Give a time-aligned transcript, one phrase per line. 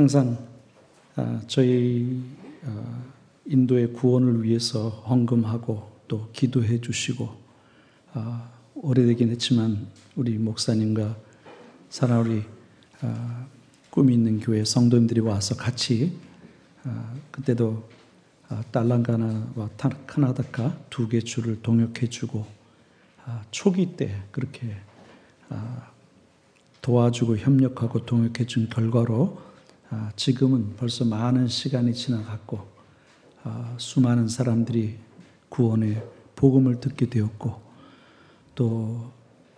[0.00, 0.38] 항상
[1.14, 2.22] 아, 저희
[2.64, 3.02] 아,
[3.44, 7.28] 인도의 구원을 위해서 헌금하고 또 기도해 주시고
[8.14, 11.18] 아, 오래되긴 했지만 우리 목사님과
[11.90, 12.44] 사랑 우리
[13.90, 16.16] 꿈이 있는 교회 성도님들이 와서 같이
[17.30, 17.86] 그때도
[18.72, 19.68] 딸랑가나와
[20.06, 22.46] 카나다카 두개 줄을 동역해 주고
[23.50, 24.76] 초기 때 그렇게
[26.80, 29.49] 도와주고 협력하고 동역해 준 결과로 아,
[30.14, 32.60] 지금은 벌써 많은 시간이 지나갔고
[33.42, 34.98] 아, 수많은 사람들이
[35.48, 36.02] 구원의
[36.36, 37.60] 복음을 듣게 되었고
[38.54, 39.10] 또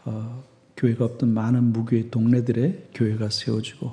[0.05, 0.45] 어,
[0.77, 3.93] 교회가 없던 많은 무교의 동네들에 교회가 세워지고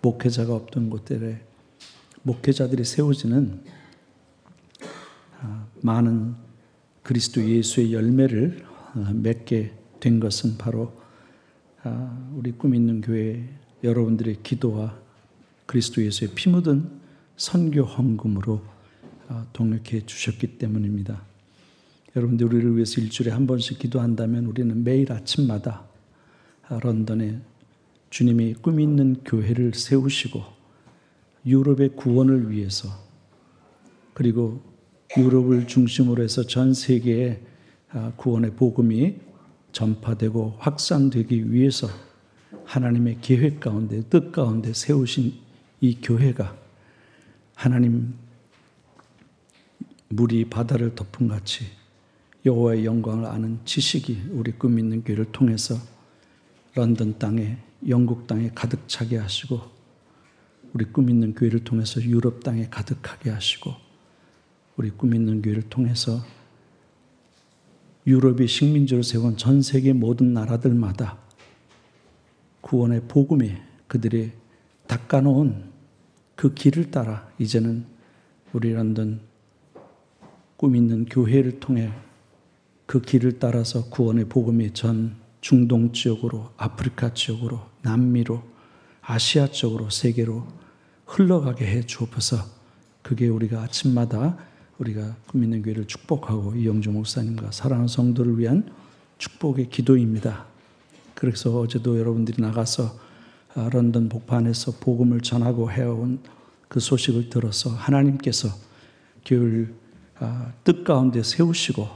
[0.00, 1.42] 목회자가 없던 곳들에
[2.22, 3.64] 목회자들이 세워지는
[5.40, 6.36] 아, 많은
[7.02, 8.64] 그리스도 예수의 열매를
[9.14, 10.92] 맺게 된 것은 바로
[12.34, 13.48] 우리 꿈 있는 교회
[13.82, 15.07] 여러분들의 기도와
[15.68, 16.88] 그리스도 예수의 피 묻은
[17.36, 18.62] 선교 헌금으로
[19.28, 21.22] 어, 동력해 주셨기 때문입니다.
[22.16, 25.84] 여러분들 우리를 위해서 일주일에 한 번씩 기도한다면 우리는 매일 아침마다
[26.66, 27.42] 아, 런던에
[28.08, 30.42] 주님이 꿈 있는 교회를 세우시고
[31.44, 32.88] 유럽의 구원을 위해서
[34.14, 34.62] 그리고
[35.18, 37.42] 유럽을 중심으로 해서 전 세계에
[37.90, 39.16] 아, 구원의 복음이
[39.72, 41.88] 전파되고 확산되기 위해서
[42.64, 45.47] 하나님의 계획 가운데 뜻 가운데 세우신
[45.80, 46.56] 이 교회가
[47.54, 48.14] 하나님
[50.08, 51.66] 물이 바다를 덮은 같이
[52.44, 55.76] 여호와의 영광을 아는 지식이 우리 꿈 있는 교회를 통해서
[56.74, 59.60] 런던 땅에 영국 땅에 가득 차게 하시고
[60.72, 63.74] 우리 꿈 있는 교회를 통해서 유럽 땅에 가득하게 하시고
[64.76, 66.22] 우리 꿈 있는 교회를 통해서
[68.06, 71.18] 유럽이 식민지로 세운 전 세계 모든 나라들마다
[72.62, 73.54] 구원의 복음이
[73.86, 74.32] 그들이
[74.88, 75.64] 닦아놓은
[76.34, 77.86] 그 길을 따라 이제는
[78.52, 79.20] 우리 런던
[80.56, 81.92] 꿈 있는 교회를 통해
[82.86, 88.42] 그 길을 따라서 구원의 복음이 전 중동 지역으로 아프리카 지역으로 남미로
[89.02, 90.46] 아시아 쪽으로 세계로
[91.06, 92.44] 흘러가게 해 주옵소서.
[93.02, 94.36] 그게 우리가 아침마다
[94.78, 98.70] 우리가 꿈 있는 교회를 축복하고 이영주 목사님과 사랑하는 성도를 위한
[99.18, 100.46] 축복의 기도입니다.
[101.14, 103.07] 그래서 어제도 여러분들이 나가서 아,
[103.54, 106.20] 런던 복판에서 복음을 전하고 해온
[106.68, 108.48] 그 소식을 들어서 하나님께서
[109.24, 109.74] 교회를
[110.20, 111.88] 아, 뜻 가운데 세우시고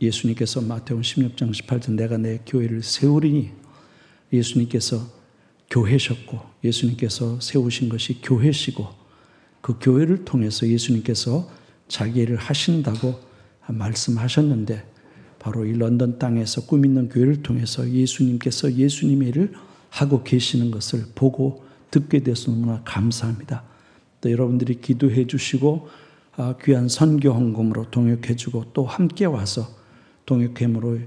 [0.00, 3.50] 예수님께서 마태복음 16장 18절 내가 내 교회를 세우리니
[4.32, 5.06] 예수님께서
[5.70, 8.86] 교회셨고 예수님께서 세우신 것이 교회시고
[9.60, 11.48] 그 교회를 통해서 예수님께서
[11.88, 13.18] 자기 일을 하신다고
[13.66, 14.84] 말씀하셨는데
[15.38, 19.52] 바로 이 런던 땅에서 꿈 있는 교회를 통해서 예수님께서 예수님의 일을
[19.94, 23.62] 하고 계시는 것을 보고 듣게 돼서 너무나 감사합니다.
[24.20, 25.88] 또 여러분들이 기도해 주시고
[26.36, 29.68] 아, 귀한 선교 헌금으로 동역해 주고 또 함께 와서
[30.26, 30.98] 동역함으로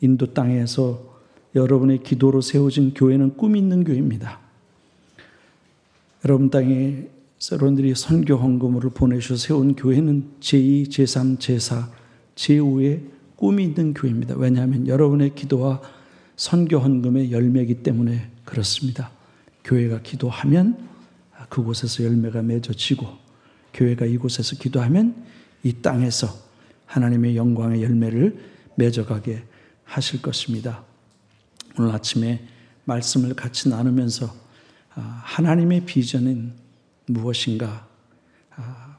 [0.00, 1.12] 인도 땅에서
[1.54, 4.40] 여러분의 기도로 세워진 교회는 꿈 있는 교회입니다.
[6.24, 7.08] 여러분 땅에
[7.50, 11.88] 여러분들이 선교 헌금으로 보내셔 세운 교회는 제2, 제3, 제4,
[12.36, 13.02] 제5의
[13.36, 14.36] 꿈이 있는 교회입니다.
[14.36, 15.82] 왜냐하면 여러분의 기도와
[16.36, 19.10] 선교 헌금의 열매이기 때문에 그렇습니다.
[19.64, 20.88] 교회가 기도하면
[21.48, 23.06] 그곳에서 열매가 맺어지고
[23.74, 25.24] 교회가 이곳에서 기도하면
[25.62, 26.28] 이 땅에서
[26.86, 28.38] 하나님의 영광의 열매를
[28.76, 29.44] 맺어가게
[29.84, 30.84] 하실 것입니다.
[31.78, 32.46] 오늘 아침에
[32.84, 34.34] 말씀을 같이 나누면서
[34.94, 36.52] 아, 하나님의 비전은
[37.06, 37.86] 무엇인가?
[38.56, 38.98] 아,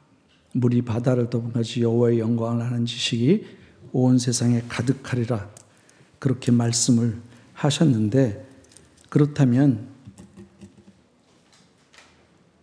[0.52, 3.44] 물이 바다를 것이 여호와의 영광을 하는 지식이
[3.92, 5.53] 온 세상에 가득하리라
[6.24, 7.20] 그렇게 말씀을
[7.52, 8.48] 하셨는데
[9.10, 9.88] 그렇다면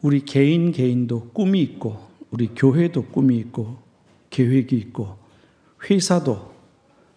[0.01, 3.77] 우리 개인 개인도 꿈이 있고 우리 교회도 꿈이 있고
[4.31, 5.15] 계획이 있고
[5.87, 6.51] 회사도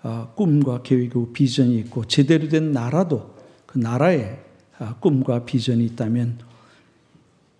[0.02, 3.34] 아, 꿈과 계획이고 비전이 있고 제대로 된 나라도
[3.64, 4.38] 그 나라에
[4.78, 6.40] 아, 꿈과 비전이 있다면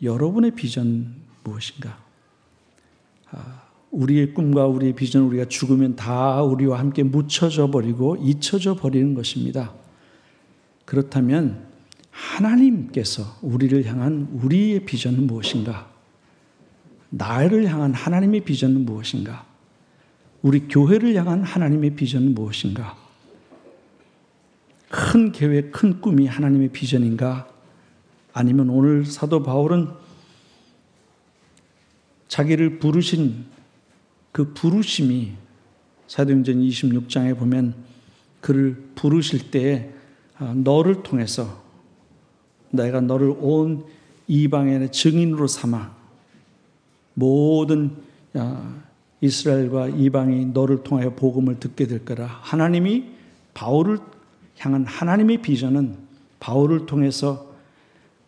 [0.03, 2.05] 여러분의 비전 무엇인가?
[3.95, 9.73] 아, 우리의 꿈과 우리의 비전 우리가 죽으면 다 우리와 함께 묻혀져 버리고 잊혀져 버리는 것입니다.
[10.85, 11.67] 그렇다면
[12.11, 15.89] 하나님께서 우리를 향한 우리의 비전은 무엇인가?
[17.11, 19.47] 나를 향한 하나님의 비전은 무엇인가?
[20.43, 22.97] 우리 교회를 향한 하나님의 비전은 무엇인가?
[24.91, 27.49] 큰 계획, 큰 꿈이 하나님의 비전인가?
[28.33, 29.89] 아니면 오늘 사도 바울은
[32.29, 33.54] 자기를 부르신
[34.35, 35.31] 그 부르심이
[36.09, 37.73] 사도행전 26장에 보면
[38.41, 39.93] 그를 부르실 때에
[40.37, 41.63] 아, 너를 통해서
[42.71, 43.85] 내가 너를 온
[44.27, 45.95] 이방인의 증인으로 삼아
[47.15, 47.93] 모든
[49.21, 52.27] 이스라엘과 이방이 너를 통하여 복음을 듣게 될 거라.
[52.27, 53.05] 하나님이
[53.55, 53.99] 바울을
[54.59, 55.97] 향한 하나님의 비전은
[56.41, 57.55] 바울을 통해서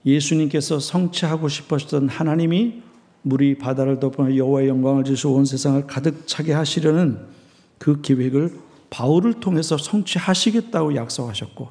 [0.05, 2.86] 예수님께서 성취하고 싶으셨던 하나님이
[3.27, 7.19] 물이 바다를 덮어 여호와의 영광을 주시고 온 세상을 가득 차게 하시려는
[7.77, 8.53] 그 계획을
[8.89, 11.69] 바울을 통해서 성취하시겠다고 약속하셨고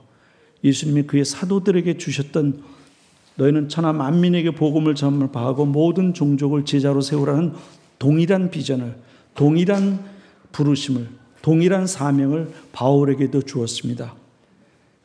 [0.66, 2.62] 예수님이 그의 사도들에게 주셨던
[3.36, 7.54] 너희는 천하 만민에게 복음을 전파하고 모든 종족을 제자로 세우라는
[8.00, 8.98] 동일한 비전을
[9.34, 10.04] 동일한
[10.52, 11.08] 부르심을
[11.42, 14.14] 동일한 사명을 바울에게도 주었습니다.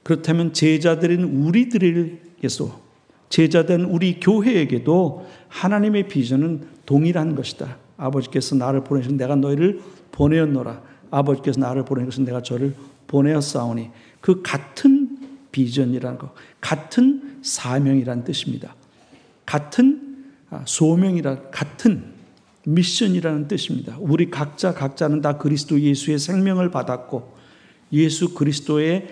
[0.03, 2.91] 그렇다면 제자들인 우리들에게서
[3.29, 7.77] 제자된 우리 교회에게도 하나님의 비전은 동일한 것이다.
[7.97, 9.81] 아버지께서 나를 보내신 내가 너희를
[10.13, 10.83] 보내었노라.
[11.11, 12.75] 아버지께서 나를 보낸 것은 내가 저를
[13.07, 15.19] 보내었사오니 그 같은
[15.53, 18.75] 비전이라는 것, 같은 사명이란 뜻입니다.
[19.45, 20.09] 같은
[20.51, 22.13] 아, 소명이라 같은
[22.65, 23.97] 미션이라는 뜻입니다.
[23.99, 27.37] 우리 각자 각자는 다 그리스도 예수의 생명을 받았고
[27.93, 29.09] 예수 그리스도의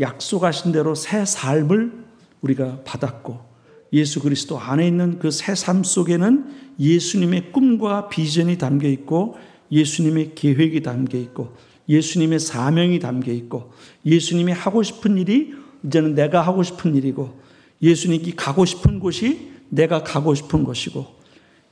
[0.00, 1.92] 약속하신 대로 새 삶을
[2.40, 3.51] 우리가 받았고
[3.92, 6.46] 예수 그리스도 안에 있는 그 새 삶 속에는
[6.80, 9.36] 예수님의 꿈과 비전이 담겨 있고
[9.70, 11.54] 예수님의 계획이 담겨 있고
[11.88, 13.72] 예수님의 사명이 담겨 있고
[14.06, 15.52] 예수님이 하고 싶은 일이
[15.84, 17.40] 이제는 내가 하고 싶은 일이고
[17.82, 21.06] 예수님이 가고 싶은 곳이 내가 가고 싶은 것이고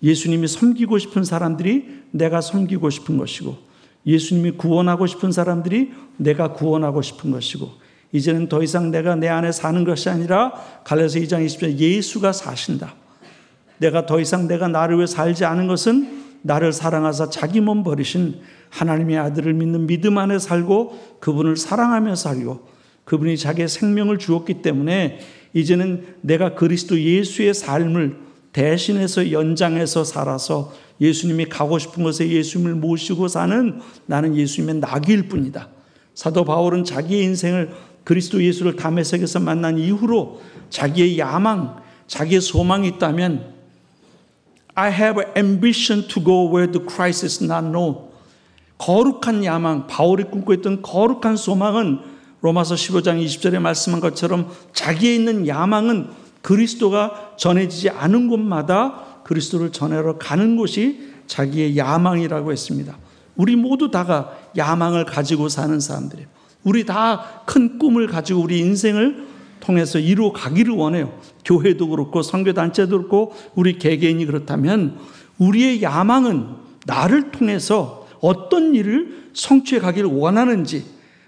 [0.02, 3.56] 예수님이 섬기고 싶은 사람들이 내가 섬기고 싶은 것이고
[4.06, 7.70] 예수님이 구원하고 싶은 사람들이 내가 구원하고 싶은 것이고
[8.12, 10.52] 이제는 더 이상 내가 내 안에 사는 것이 아니라
[10.84, 12.94] 갈라서 2장 20절 예수가 사신다.
[13.78, 18.40] 내가 더 이상 내가 나를 위해 살지 않은 것은 나를 사랑하사 자기 몸 버리신
[18.70, 22.68] 하나님의 아들을 믿는 믿음 안에 살고 그분을 사랑하며 살고
[23.04, 25.20] 그분이 자기의 생명을 주었기 때문에
[25.52, 28.16] 이제는 내가 그리스도 예수의 삶을
[28.52, 35.68] 대신해서 연장해서 살아서 예수님이 가고 싶은 곳에 예수님을 모시고 사는 나는 예수님의 낙일 뿐이다.
[36.14, 37.70] 사도 바울은 자기의 인생을
[38.10, 41.76] 그리스도 예수를 담에색에서 만난 이후로 자기의 야망,
[42.08, 43.54] 자기의 소망이 있다면
[44.74, 48.10] I have ambition to go where the Christ is not known.
[48.78, 52.00] 거룩한 야망, 바울이 꿈꿔 있던 거룩한 소망은
[52.40, 56.08] 로마서 15장 20절에 말씀한 것처럼 자기에 있는 야망은
[56.42, 62.98] 그리스도가 전해지지 않은 곳마다 그리스도를 전하러 가는 곳이 자기의 야망이라고 했습니다.
[63.36, 66.39] 우리 모두 다가 야망을 가지고 사는 사람들이에요.
[66.62, 69.26] 우리 다 큰 꿈을 가지고 우리 인생을
[69.58, 71.18] 통해서 이루어 가기를 원해요.
[71.44, 74.96] 교회도 그렇고 선교단체도 그렇고 우리 개개인이 그렇다면
[75.38, 76.46] 우리의 야망은
[76.86, 80.84] 나를 통해서 어떤 일을 성취해 가기를 원하는지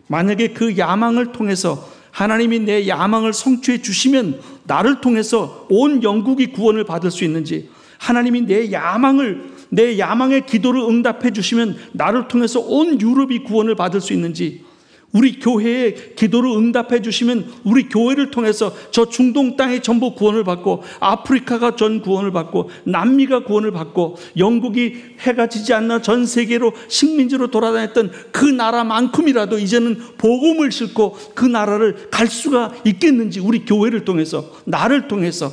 [0.06, 7.10] 만약에 그 야망을 통해서 하나님이 내 야망을 성취해 주시면 나를 통해서 온 영국이 구원을 받을
[7.10, 7.68] 수 있는지
[7.98, 14.12] 하나님이 내 야망을 내 야망의 기도를 응답해 주시면 나를 통해서 온 유럽이 구원을 받을 수
[14.12, 14.64] 있는지
[15.12, 21.76] 우리 교회에 기도를 응답해 주시면 우리 교회를 통해서 저 중동 땅이 전부 구원을 받고 아프리카가
[21.76, 28.46] 전 구원을 받고 남미가 구원을 받고 영국이 해가 지지 않나 전 세계로 식민지로 돌아다녔던 그
[28.46, 35.52] 나라만큼이라도 이제는 복음을 싣고 그 나라를 갈 수가 있겠는지 우리 교회를 통해서 나를 통해서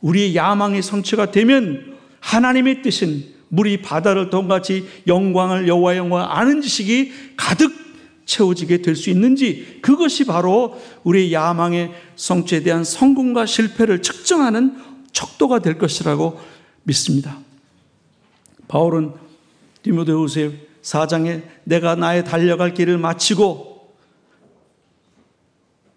[0.00, 7.72] 우리의 야망의 성취가 되면 하나님의 뜻은 물이 바다를 통같이 영광을 여호와 영광을 아는 지식이 가득
[8.26, 14.76] 채워지게 될 수 있는지 그것이 바로 우리의 야망의 성취에 대한 성공과 실패를 측정하는
[15.12, 16.40] 척도가 될 것이라고
[16.84, 17.38] 믿습니다.
[18.68, 19.12] 바울은
[19.82, 20.50] 디모데후서
[20.82, 23.94] 4장에 내가 나의 달려갈 길을 마치고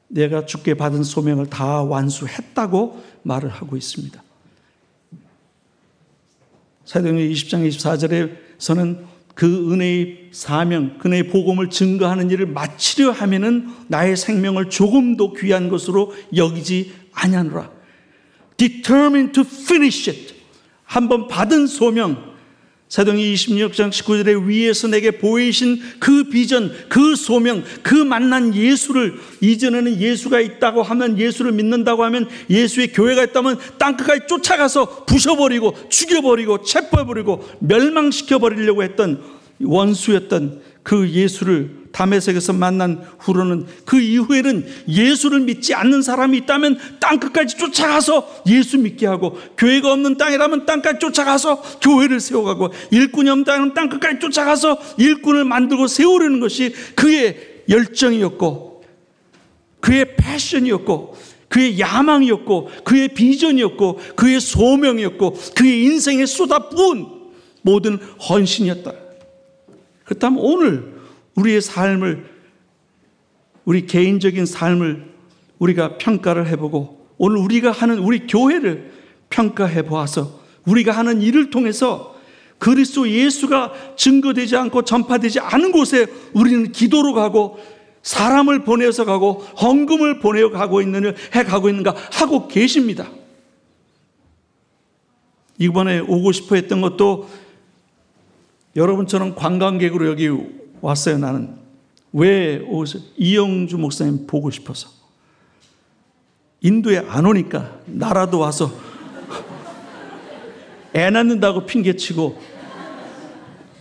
[0.10, 4.22] 내가 죽게 받은 소명을 다 완수했다고 말을 하고 있습니다.
[6.88, 7.68] 사도행전 20장
[8.60, 9.00] 24절에서는
[9.36, 16.14] 그 은혜의 사명, 그 은혜의 복음을 증거하는 일을 마치려 하면은 나의 생명을 조금도 귀한 것으로
[16.36, 17.70] 여기지 아니하노라.
[18.56, 20.34] Determined to finish it.
[20.86, 22.27] 한번 받은 소명,
[22.90, 30.40] 사도행전 26장 19절에 위에서 내게 보이신 그 비전, 그 소명, 그 만난 예수를 이전에는 예수가
[30.40, 39.22] 있다고 하면 예수를 믿는다고 하면 예수의 교회가 있다면 땅끝까지 쫓아가서 부셔버리고 죽여버리고 체포해버리고 멸망시켜버리려고 했던
[39.62, 47.58] 원수였던 그 예수를 담에색에서 만난 후로는 그 이후에는 예수를 믿지 않는 사람이 있다면 땅 끝까지
[47.58, 53.90] 쫓아가서 예수 믿게 하고 교회가 없는 땅이라면 땅까지 쫓아가서 교회를 세워가고 일꾼이 없는 땅은 땅
[53.90, 58.84] 끝까지 쫓아가서 일꾼을 만들고 세우려는 것이 그의 열정이었고
[59.80, 61.18] 그의 패션이었고
[61.50, 67.08] 그의 야망이었고 그의 비전이었고 그의 소명이었고 그의 인생에 쏟아부은
[67.64, 68.94] 모든 헌신이었다.
[70.06, 70.97] 그렇다면 오늘
[71.38, 72.26] 우리의 삶을
[73.66, 75.06] 우리 개인적인 삶을
[75.60, 78.92] 우리가 평가를 해보고 오늘 우리가 하는 우리 교회를
[79.30, 82.16] 평가해 보아서 우리가 하는 일을 통해서
[82.60, 87.60] 그리스도 예수가 증거되지 않고 전파되지 않은 곳에 우리는 기도로 가고
[88.02, 93.10] 사람을 보내서 가고 헌금을 보내어 가고 있는 해 가고 있는가 하고 계십니다.
[95.60, 97.28] 이번에 오고 싶어 했던 것도
[98.76, 100.30] 여러분처럼 관광객으로 여기
[100.82, 101.18] 왔어요.
[101.18, 101.58] 나는
[102.14, 103.04] 왜 오세요?
[103.18, 104.90] 이영주 목사님 보고 싶어서
[106.62, 108.72] 인도에 안 오니까 나라도 와서
[110.96, 112.42] 애 낳는다고 핑계치고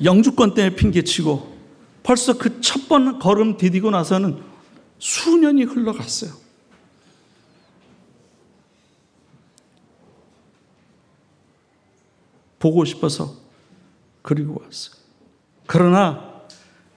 [0.03, 1.57] 영주권 때문에 핑계치고
[2.03, 4.41] 벌써 그 첫 번 걸음 디디고 나서는
[4.99, 6.31] 수년이 흘러갔어요.
[12.59, 13.35] 보고 싶어서
[14.23, 14.97] 그리고 왔어요.
[15.67, 16.36] 그러나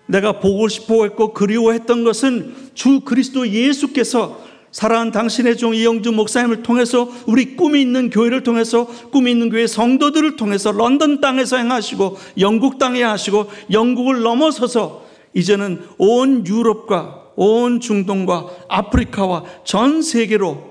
[0.10, 7.10] 내가 보고 싶어 했고 그리워했던 것은 주 그리스도 예수께서 사랑하는 당신의 종 이영주 목사님을 통해서
[7.28, 13.04] 우리 꿈이 있는 교회를 통해서 꿈이 있는 교회 성도들을 통해서 런던 땅에서 행하시고 영국 땅에
[13.04, 20.70] 하시고 영국을 넘어서서 이제는 온 유럽과 온 중동과 아프리카와 전 세계로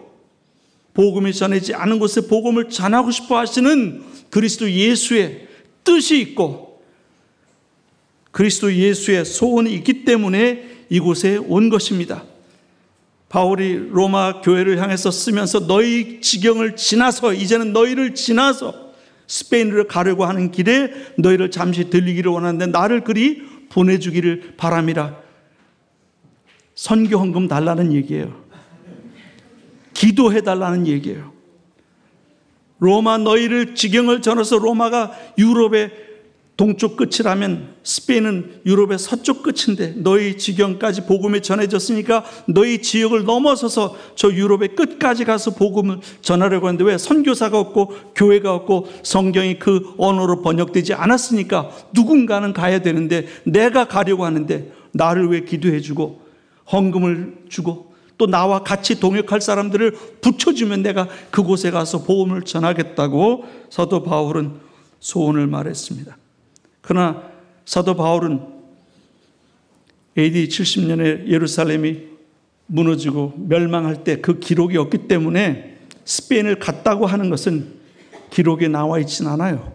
[0.94, 5.46] 복음이 전해지 않은 곳에 복음을 전하고 싶어 하시는 그리스도 예수의
[5.84, 6.67] 뜻이 있고
[8.38, 12.22] 그리스도 예수의 소원이 있기 때문에 이곳에 온 것입니다.
[13.28, 18.92] 바울이 로마 교회를 향해서 쓰면서 너희 지경을 지나서 이제는 너희를 지나서
[19.26, 25.16] 스페인으로 가려고 하는 길에 너희를 잠시 들리기를 원하는데 나를 그리 보내주기를 바람이라.
[26.76, 28.40] 선교 헌금 달라는 얘기예요.
[29.94, 31.32] 기도해 달라는 얘기예요.
[32.78, 36.07] 로마 너희를 지경을 전해서 로마가 유럽의
[36.58, 44.74] 동쪽 끝이라면 스페인은 유럽의 서쪽 끝인데 너희 지경까지 복음이 전해졌으니까 너희 지역을 넘어서서 저 유럽의
[44.74, 51.70] 끝까지 가서 복음을 전하려고 하는데 왜 선교사가 없고 교회가 없고 성경이 그 언어로 번역되지 않았으니까
[51.94, 56.22] 누군가는 가야 되는데 내가 가려고 하는데 나를 왜 기도해 주고
[56.72, 64.54] 헌금을 주고 또 나와 같이 동역할 사람들을 붙여주면 내가 그곳에 가서 복음을 전하겠다고 사도 바울은
[64.98, 66.16] 소원을 말했습니다.
[66.88, 67.22] 그러나
[67.66, 68.40] 사도 바울은
[70.16, 71.98] AD 70년에 예루살렘이
[72.64, 75.76] 무너지고 멸망할 때 그 기록이 없기 때문에
[76.06, 77.66] 스페인을 갔다고 하는 것은
[78.30, 79.70] 기록에 나와 있진 않아요.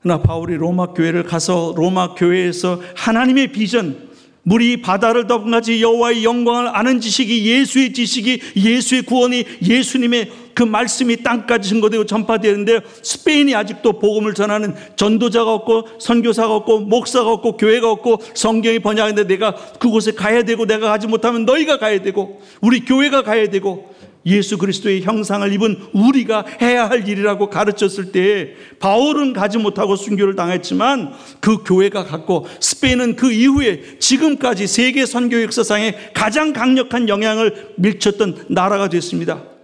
[0.00, 4.08] 그러나 바울이 로마 교회를 가서 로마 교회에서 하나님의 비전,
[4.44, 11.22] 물이 바다를 덮은 같이 여호와의 영광을 아는 지식이 예수의 지식이 예수의 구원이 예수님의 그 말씀이
[11.22, 18.22] 땅까지 증거되고 전파되는데 스페인이 아직도 복음을 전하는 전도자가 없고 선교사가 없고 목사가 없고 교회가 없고
[18.32, 23.50] 성경이 번역하는데 내가 그곳에 가야 되고 내가 가지 못하면 너희가 가야 되고 우리 교회가 가야
[23.50, 23.94] 되고
[24.24, 31.12] 예수 그리스도의 형상을 입은 우리가 해야 할 일이라고 가르쳤을 때 바울은 가지 못하고 순교를 당했지만
[31.38, 38.88] 그 교회가 갔고 스페인은 그 이후에 지금까지 세계 선교 역사상에 가장 강력한 영향을 미쳤던 나라가
[38.88, 39.55] 됐습니다.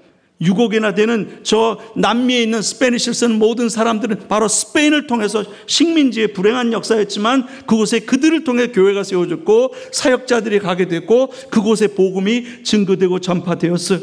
[0.42, 7.46] 6억이나 되는 저 남미에 있는 스페니시를 쓰는 모든 사람들은 바로 스페인을 통해서 식민지의 불행한 역사였지만
[7.66, 14.00] 그곳에 그들을 통해 교회가 세워졌고 사역자들이 가게 됐고 그곳에 복음이 증거되고 전파되었어요.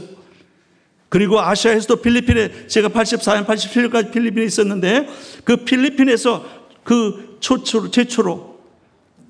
[1.09, 5.07] 그리고 아시아에서도 필리핀에 제가 84년, 87년까지 필리핀에 있었는데
[5.43, 6.45] 그 필리핀에서
[6.83, 8.48] 그 초초로, 최초로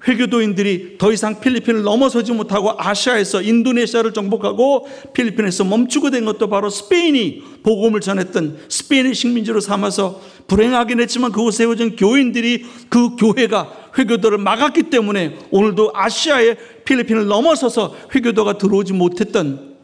[0.08, 7.44] 회교도인들이 더 이상 필리핀을 넘어서지 못하고 아시아에서 인도네시아를 정복하고 필리핀에서 멈추게 된 것도 바로 스페인이
[7.64, 15.38] 복음을 전했던 스페인의 식민지로 삼아서 불행하긴 했지만 그곳에 세워진 교인들이 그 교회가 회교도를 막았기 때문에
[15.52, 19.78] 오늘도 아시아의 필리핀을 넘어서서 회교도가 들어오지 못했던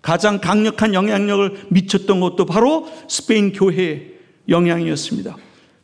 [0.00, 4.14] 가장 강력한 영향력을 미쳤던 것도 바로 스페인 교회의
[4.48, 5.36] 영향이었습니다.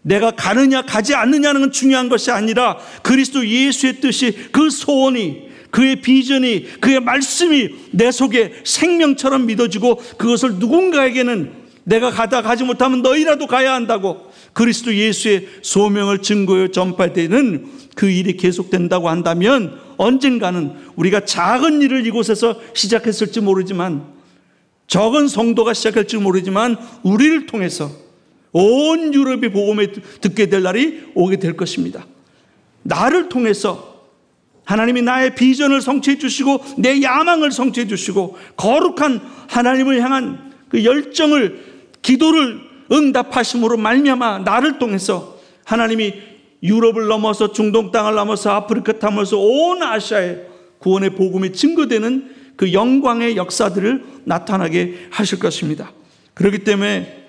[0.07, 6.81] 내가 가느냐 가지 않느냐는 건 중요한 것이 아니라 그리스도 예수의 뜻이 그 소원이 그의 비전이
[6.81, 11.51] 그의 말씀이 내 속에 생명처럼 믿어지고 그것을 누군가에게는
[11.83, 19.09] 내가 가다 가지 못하면 너희라도 가야 한다고 그리스도 예수의 소명을 증거해 전파되는 그 일이 계속된다고
[19.09, 24.05] 한다면 언젠가는 우리가 작은 일을 이곳에서 시작했을지 모르지만
[24.87, 28.06] 적은 성도가 시작할지 모르지만 우리를 통해서
[28.59, 32.07] 온 유럽이 복음을 듣게 될 날이 오게 될 것입니다.
[32.85, 34.07] 나를 통해서
[34.65, 41.65] 하나님이 나의 비전을 성취해 주시고 내 야망을 성취해 주시고 거룩한 하나님을 향한 그 열정을
[42.01, 42.61] 기도를
[42.91, 46.15] 응답하심으로 말미암아 나를 통해서 하나님이
[46.63, 50.39] 유럽을 넘어서 중동 땅을 넘어서 아프리카 땅을 온 아시아에
[50.79, 55.93] 구원의 복음이 증거되는 그 영광의 역사들을 나타나게 하실 것입니다.
[56.33, 57.26] 그렇기 때문에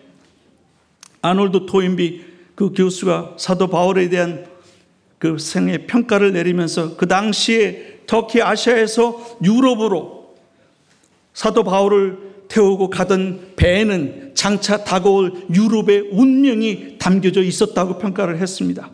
[1.21, 4.45] 아놀드 토인비 그 교수가 사도 바울에 대한
[5.19, 10.35] 그 생의 평가를 내리면서 그 당시에 터키 아시아에서 유럽으로
[11.33, 18.89] 사도 바울을 태우고 가던 배에는 장차 다가올 유럽의 운명이 담겨져 있었다고 평가를 했습니다.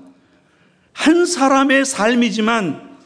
[0.94, 2.98] 한 사람의 삶이지만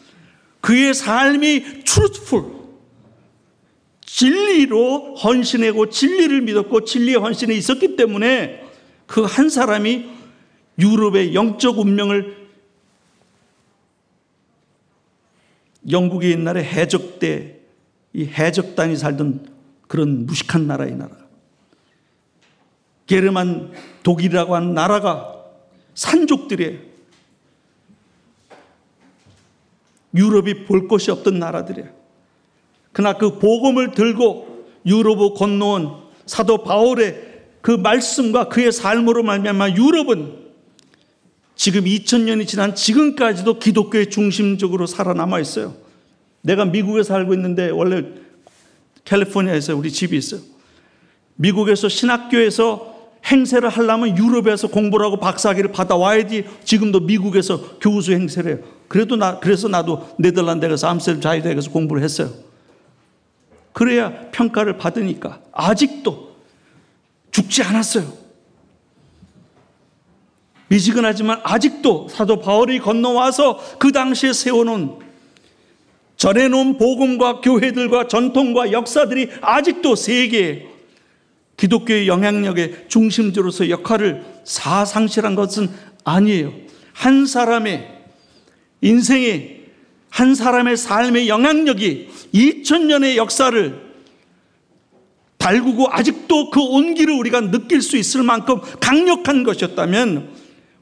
[0.62, 2.45] 그의 삶이 truthful,
[4.05, 8.66] 진리로 헌신하고 진리를 믿었고 진리의 헌신에 있었기 때문에
[9.07, 10.09] 그 한 사람이
[10.77, 12.47] 유럽의 영적 운명을
[15.89, 17.57] 영국이 옛날에 해적 때
[18.17, 19.47] 이 해적단이 살던
[19.87, 21.15] 그런 무식한 나라의 나라.
[23.05, 25.45] 게르만 독일이라고 하는 나라가
[25.93, 26.81] 산족들의
[30.15, 31.89] 유럽이 볼 것이 없던 나라들이에요.
[32.91, 37.26] 그러나 그 복음을 들고 유럽을 건너온 사도 바울의
[37.61, 40.47] 그 말씀과 그의 삶으로 말미암아 유럽은
[41.55, 45.75] 지금 2000년이 지난 지금까지도 기독교의 중심적으로 살아남아 있어요.
[46.41, 48.03] 내가 미국에 살고 있는데 원래
[49.05, 50.41] 캘리포니아에서 우리 집이 있어요.
[51.35, 52.95] 미국에서 신학교에서
[53.25, 58.63] 행세를 하려면 유럽에서 공부를 하고 박사학위를 받아와야지 지금도 미국에서 교수 행세를 해요.
[58.87, 62.31] 그래도 나, 그래서 나도 네덜란드에 가서 암스테르 자유대에 가서 공부를 했어요.
[63.73, 66.26] 그래야 평가를 받으니까 아직도
[67.38, 68.12] 죽지 않았어요.
[70.70, 74.98] 미지근하지만 아직도 사도 바울이 건너와서 그 당시에 세워놓은
[76.17, 80.65] 전해놓은 복음과 교회들과 전통과 역사들이 아직도 세계에
[81.58, 85.70] 기독교의 영향력의 중심지로서 역할을 사상실한 것은
[86.03, 86.53] 아니에요.
[86.93, 87.88] 한 사람의
[88.82, 89.58] 인생의
[90.10, 93.87] 한 사람의 삶의 영향력이 2000년의 역사를
[95.38, 100.36] 달구고 아직도 그 온기를 우리가 느낄 수 있을 만큼 강력한 것이었다면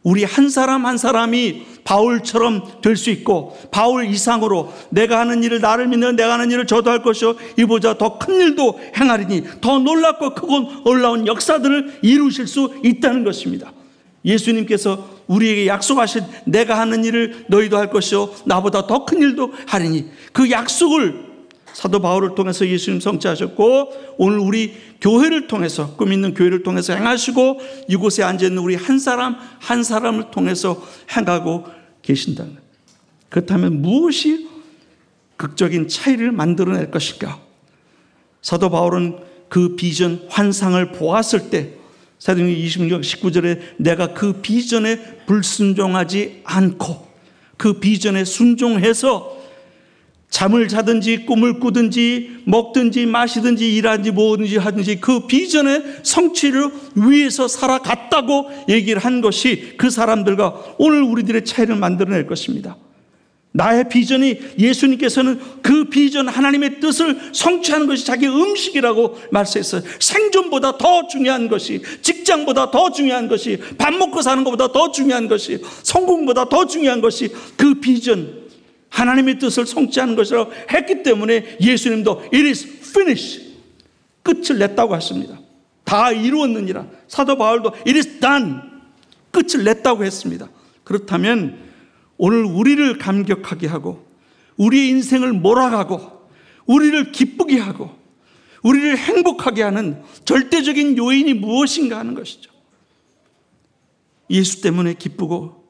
[0.03, 5.87] 우리 한 사람 한 사람이 바울처럼 될 수 있고 바울 이상으로 내가 하는 일을 나를
[5.87, 10.83] 믿는 내가 하는 일을 저도 할 것이요 이보자 더 큰 일도 행하리니 더 놀랍고 크고
[10.85, 13.73] 올라온 역사들을 이루실 수 있다는 것입니다.
[14.23, 20.49] 예수님께서 우리에게 약속하신 내가 하는 일을 너희도 할 것이요 나보다 더 큰 일도 하리니 그
[20.51, 21.34] 약속을
[21.75, 27.59] 사도 바울을 통해서 예수님 성취하셨고 오늘 우리 교회를 통해서 꿈 있는 교회를 통해서 행하시고
[27.89, 30.81] 이곳에 앉아 있는 우리 한 사람 한 사람을 통해서
[31.13, 31.65] 행하고
[32.01, 32.45] 계신다.
[33.27, 34.47] 그렇다면 무엇이
[35.35, 37.41] 극적인 차이를 만들어낼 것일까?
[38.41, 39.17] 사도 바울은
[39.49, 41.73] 그 비전 환상을 보았을 때
[42.19, 47.05] 사도행전 26, 19절에 내가 그 비전에 불순종하지 않고
[47.57, 49.34] 그 비전에 순종해서
[50.35, 59.01] 잠을 자든지 꿈을 꾸든지 먹든지 마시든지 일하든지 뭐든지 하든지 그 비전의 성취를 위해서 살아갔다고 얘기를
[59.01, 62.75] 한 것이 그 사람들과 오늘 우리들의 차이를 만들어낼 것입니다.
[63.53, 69.83] 나의 비전이 예수님께서는 그 비전 하나님의 뜻을 성취하는 것이 자기 음식이라고 말씀했어요.
[70.01, 75.59] 생존보다 더 중요한 것이 직장보다 더 중요한 것이 밥 먹고 사는 것보다 더 중요한 것이
[75.83, 78.44] 성공보다 더 중요한 것이 그 비전
[78.95, 83.55] 하나님의 뜻을 성취하는 것이라고 했기 때문에 예수님도 it is finished
[84.23, 85.37] 끝을 냈다고 했습니다.
[85.83, 86.87] 다 이루었느니라.
[87.09, 88.55] 사도 바울도 it is done
[89.31, 90.49] 끝을 냈다고 했습니다.
[90.85, 91.59] 그렇다면
[92.17, 94.07] 오늘 우리를 감격하게 하고
[94.55, 96.29] 우리의 인생을 몰아가고
[96.65, 97.93] 우리를 기쁘게 하고
[98.63, 102.49] 우리를 행복하게 하는 절대적인 요인이 무엇인가 하는 것이죠.
[104.29, 105.65] 예수 때문에 기쁘고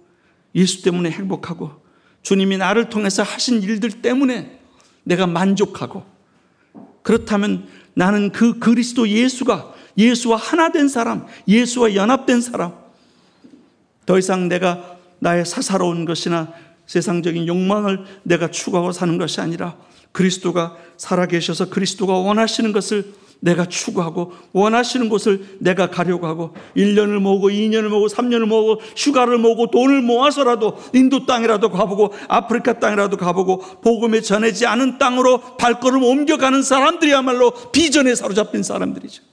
[0.54, 1.85] 예수 때문에 행복하고
[2.26, 4.60] 주님이 나를 통해서 하신 일들 때문에
[5.04, 6.04] 내가 만족하고
[7.04, 12.74] 그렇다면 나는 그 그리스도 예수가 예수와 하나 된 사람, 예수와 연합된 사람,
[14.08, 16.52] 더 이상 내가 나의 사사로운 것이나
[16.88, 19.78] 세상적인 욕망을 내가 추구하고 사는 것이 아니라
[20.12, 27.90] 그리스도가 살아계셔서 그리스도가 원하시는 것을 내가 추구하고 원하시는 곳을 내가 가려고 하고 1년을 모으고 2년을
[27.90, 34.66] 모으고 3년을 모으고 휴가를 모으고 돈을 모아서라도 인도 땅이라도 가보고 아프리카 땅이라도 가보고 복음에 전해지
[34.66, 39.24] 않은 땅으로 발걸음 옮겨가는 사람들이야말로 비전에 사로잡힌 사람들이죠.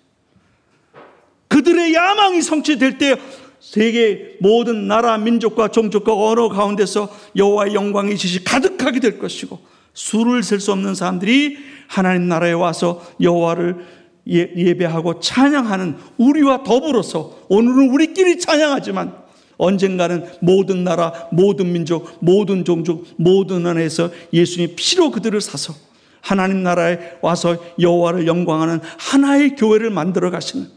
[1.49, 3.17] 그들의 야망이 성취될 때
[3.61, 9.59] 세계 모든 나라 민족과 종족과 언어 가운데서 여호와의 영광이 지시 가득한 거룩하게 될 것이고
[9.95, 17.91] 수를 셀 수 없는 사람들이 하나님 나라에 와서 여호와를 예, 배하고 찬양하는 우리와 더불어서 오늘은
[17.91, 19.15] 우리끼리 찬양하지만
[19.59, 25.75] 언젠가는 모든 나라, 모든 민족, 모든 종족, 모든 안에서 예수님 피로 그들을 사서
[26.21, 30.69] 하나님 나라에 와서 여호와를 영광하는 하나의 교회를 만들어 가시는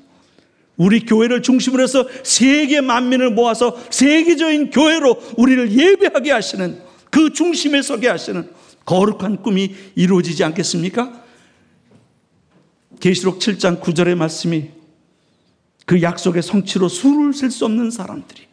[0.78, 8.10] 우리 교회를 중심으로 해서 세계 만민을 모아서 세계적인 교회로 우리를 예배하게 하시는 그 중심에 서게
[8.10, 8.50] 하시는
[8.86, 11.24] 거룩한 꿈이 이루어지지 않겠습니까?
[13.00, 14.70] 계시록 7장 9절의 말씀이
[15.86, 18.44] 그 약속의 성취로 수를 셀 수 없는 사람들이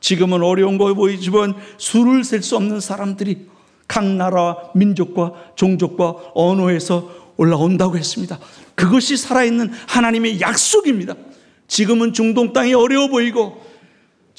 [0.00, 3.46] 지금은 어려운 거 보이지만 수를 셀 수 없는 사람들이
[3.88, 8.38] 각 나라와 민족과 종족과 언어에서 올라온다고 했습니다.
[8.74, 11.14] 그것이 살아있는 하나님의 약속입니다.
[11.66, 13.62] 지금은 중동 땅이 어려워 보이고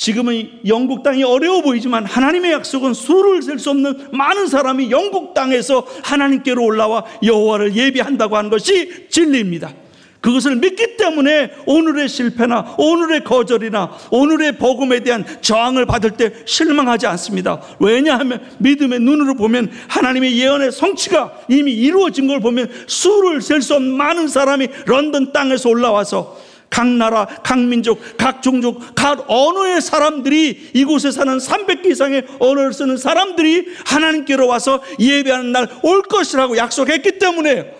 [0.03, 5.87] 지금은 영국 땅이 어려워 보이지만 하나님의 약속은 수를 셀 수 없는 많은 사람이 영국 땅에서
[6.03, 9.71] 하나님께로 올라와 여호와를 예비한다고 하는 것이 진리입니다.
[10.19, 17.61] 그것을 믿기 때문에 오늘의 실패나 오늘의 거절이나 오늘의 복음에 대한 저항을 받을 때 실망하지 않습니다.
[17.79, 23.95] 왜냐하면 믿음의 눈으로 보면 하나님의 예언의 성취가 이미 이루어진 걸 보면 수를 셀 수 없는
[23.95, 26.37] 많은 사람이 런던 땅에서 올라와서
[26.73, 32.97] 각 나라, 각 민족, 각 종족, 각 언어의 사람들이 이곳에 사는 300개 이상의 언어를 쓰는
[32.97, 37.75] 사람들이 하나님께로 와서 예배하는 날 올 것이라고 약속했기 때문에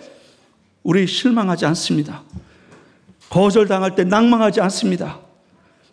[0.84, 2.22] 우리 실망하지 않습니다.
[3.30, 5.18] 거절당할 때 낭망하지 않습니다.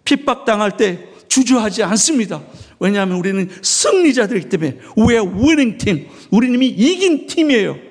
[0.05, 2.41] 핍박당할 때 주저하지 않습니다.
[2.79, 4.77] 왜냐하면 우리는 승리자들이기 때문에
[5.09, 6.09] are winning.
[6.29, 7.90] 우리는 이미 이긴 팀이에요.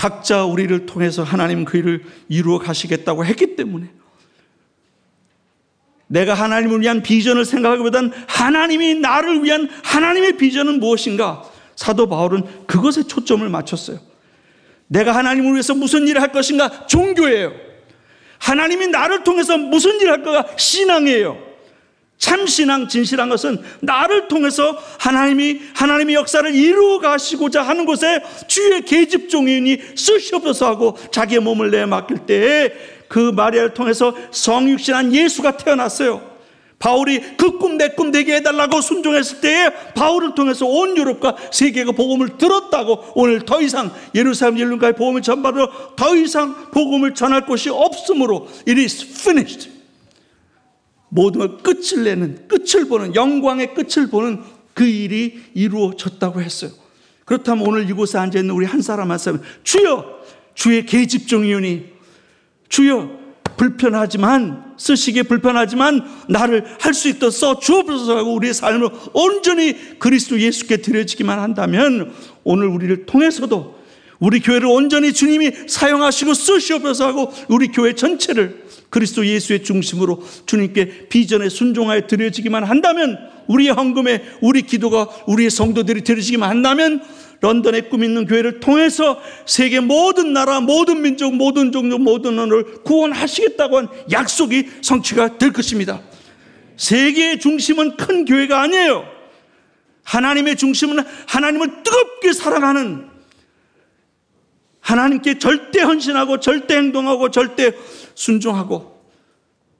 [0.00, 3.90] 각자 우리를 통해서 하나님 그 일을 이루어 가시겠다고 했기 때문에
[6.06, 11.42] 내가 하나님을 위한 비전을 생각하기보다는 하나님이 나를 위한 하나님의 비전은 무엇인가?
[11.76, 13.98] 사도 바울은 그것에 초점을 맞췄어요.
[14.86, 16.86] 내가 하나님을 위해서 무슨 일을 할 것인가?
[16.86, 17.52] 종교예요.
[18.38, 21.49] 하나님이 나를 통해서 무슨 일을 할 거가 신앙이에요.
[22.20, 30.66] 참신앙, 진실한 것은 나를 통해서 하나님이, 하나님의 역사를 이루어 가시고자 하는 곳에 주의 계집종이니 쓰시옵소서
[30.66, 32.72] 하고 자기의 몸을 내 맡길 때에
[33.08, 36.30] 그 마리아를 통해서 성육신한 예수가 태어났어요.
[36.78, 42.38] 바울이 그 꿈 내 꿈 되게 해달라고 순종했을 때에 바울을 통해서 온 유럽과 세계가 복음을
[42.38, 48.80] 들었다고 오늘 더 이상 예루살렘 예루가의 복음을 전받으러 더 이상 복음을 전할 곳이 없으므로 it
[48.80, 49.79] is finished.
[51.10, 54.40] 모든 걸 끝을 내는 끝을 보는 영광의 끝을 보는
[54.72, 56.70] 그 일이 이루어졌다고 했어요.
[57.24, 60.20] 그렇다면 오늘 이곳에 앉아 있는 우리 한 사람 한 사람 주여
[60.54, 61.86] 주의 계집종이오니
[62.68, 63.20] 주여
[63.56, 70.78] 불편하지만 쓰시기에 불편하지만 나를 할 수 있도록 써 주옵소서 하고 우리의 삶을 온전히 그리스도 예수께
[70.78, 73.79] 드려지기만 한다면 오늘 우리를 통해서도
[74.20, 81.48] 우리 교회를 온전히 주님이 사용하시고 쓰시옵소서 하고 우리 교회 전체를 그리스도 예수의 중심으로 주님께 비전에
[81.48, 87.02] 순종하여 드려지기만 한다면 우리의 헌금에 우리 기도가 우리의 성도들이 드려지기만 한다면
[87.40, 93.78] 런던에 꿈 있는 교회를 통해서 세계 모든 나라, 모든 민족, 모든 종족, 모든 언어를 구원하시겠다고
[93.78, 96.02] 한 약속이 성취가 될 것입니다.
[96.76, 99.04] 세계의 중심은 큰 교회가 아니에요.
[100.02, 103.09] 하나님의 중심은 하나님을 뜨겁게 사랑하는
[104.80, 107.72] 하나님께 절대 헌신하고 절대 행동하고 절대
[108.14, 109.00] 순종하고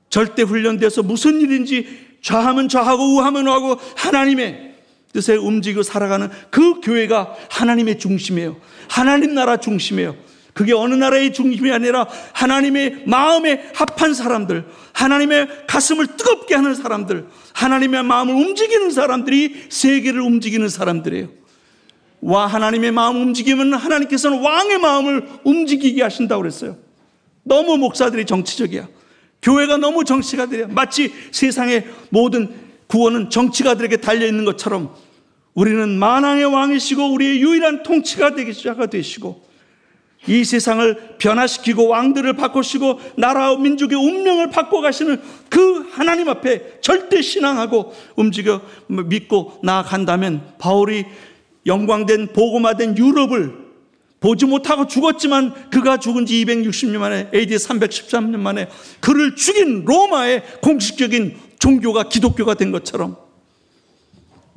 [0.09, 1.87] 절대 훈련돼서 무슨 일인지
[2.23, 4.75] 좌하면 좌하고 우하면 우하고 하나님의
[5.13, 8.57] 뜻에 움직이고 살아가는 그 교회가 하나님의 중심이에요.
[8.89, 10.17] 하나님 나라 중심이에요.
[10.53, 18.03] 그게 어느 나라의 중심이 아니라 하나님의 마음에 합한 사람들, 하나님의 가슴을 뜨겁게 하는 사람들, 하나님의
[18.03, 21.40] 마음을 움직이는 사람들이 세계를 움직이는 사람들이에요.
[22.21, 26.77] 와 하나님의 마음 움직이면 하나님께서는 왕의 마음을 움직이게 하신다고 그랬어요.
[27.43, 28.89] 너무 목사들이 정치적이야.
[29.43, 30.69] 교회가 너무 정치가 들이야.
[30.69, 32.55] 마치 세상의 모든
[32.87, 34.95] 구원은 정치가들에게 달려 있는 것처럼
[35.55, 39.49] 우리는 만왕의 왕이시고 우리의 유일한 통치가 되기자가 되시고
[40.27, 47.95] 이 세상을 변화시키고 왕들을 바꾸시고 나라와 민족의 운명을 바꿔 가시는 그 하나님 앞에 절대 신앙하고
[48.17, 51.07] 움직여 믿고 나아간다면 바울이
[51.71, 53.71] 영광된 복음화된 유럽을
[54.19, 58.69] 보지 못하고 죽었지만 그가 죽은 지 260년 만에 AD 313년 만에
[59.01, 63.17] 그를 죽인 로마의 공식적인 종교가 기독교가 된 것처럼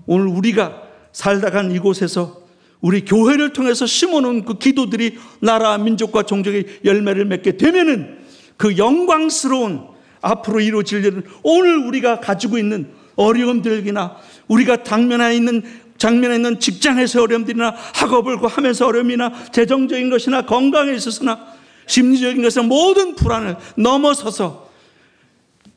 [0.06, 2.44] 오늘 우리가 살다 간 이곳에서
[2.82, 8.18] 우리 교회를 통해서 심어놓은 그 기도들이 나라, 민족과 종족의 열매를 맺게 되면은
[8.58, 9.88] 그 영광스러운
[10.20, 15.64] 앞으로 이루어질 일은 오늘 우리가 가지고 있는 어려움들이나 우리가 당면에 있는
[16.04, 21.48] 장면에 있는 직장에서 어려움들이나 학업을 하면서 어려움이나 재정적인 것이나 건강에 있어서나
[21.88, 24.70] 심리적인 것은 모든 불안을 넘어서서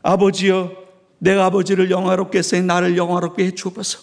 [0.02, 0.72] 아버지여
[1.18, 4.00] 내가 아버지를 영화롭게 했으니 나를 영화롭게 해 주옵소서.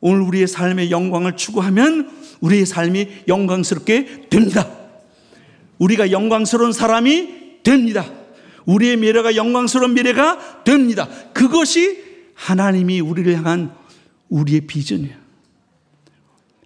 [0.00, 4.70] 오늘 우리의 삶의 영광을 추구하면 우리의 삶이 영광스럽게 됩니다.
[5.76, 8.06] 우리가 영광스러운 사람이 됩니다.
[8.64, 11.06] 우리의 미래가 영광스러운 미래가 됩니다.
[11.34, 12.02] 그것이
[12.34, 13.83] 하나님이 우리를 향한
[14.34, 15.16] 우리의 비전이에요.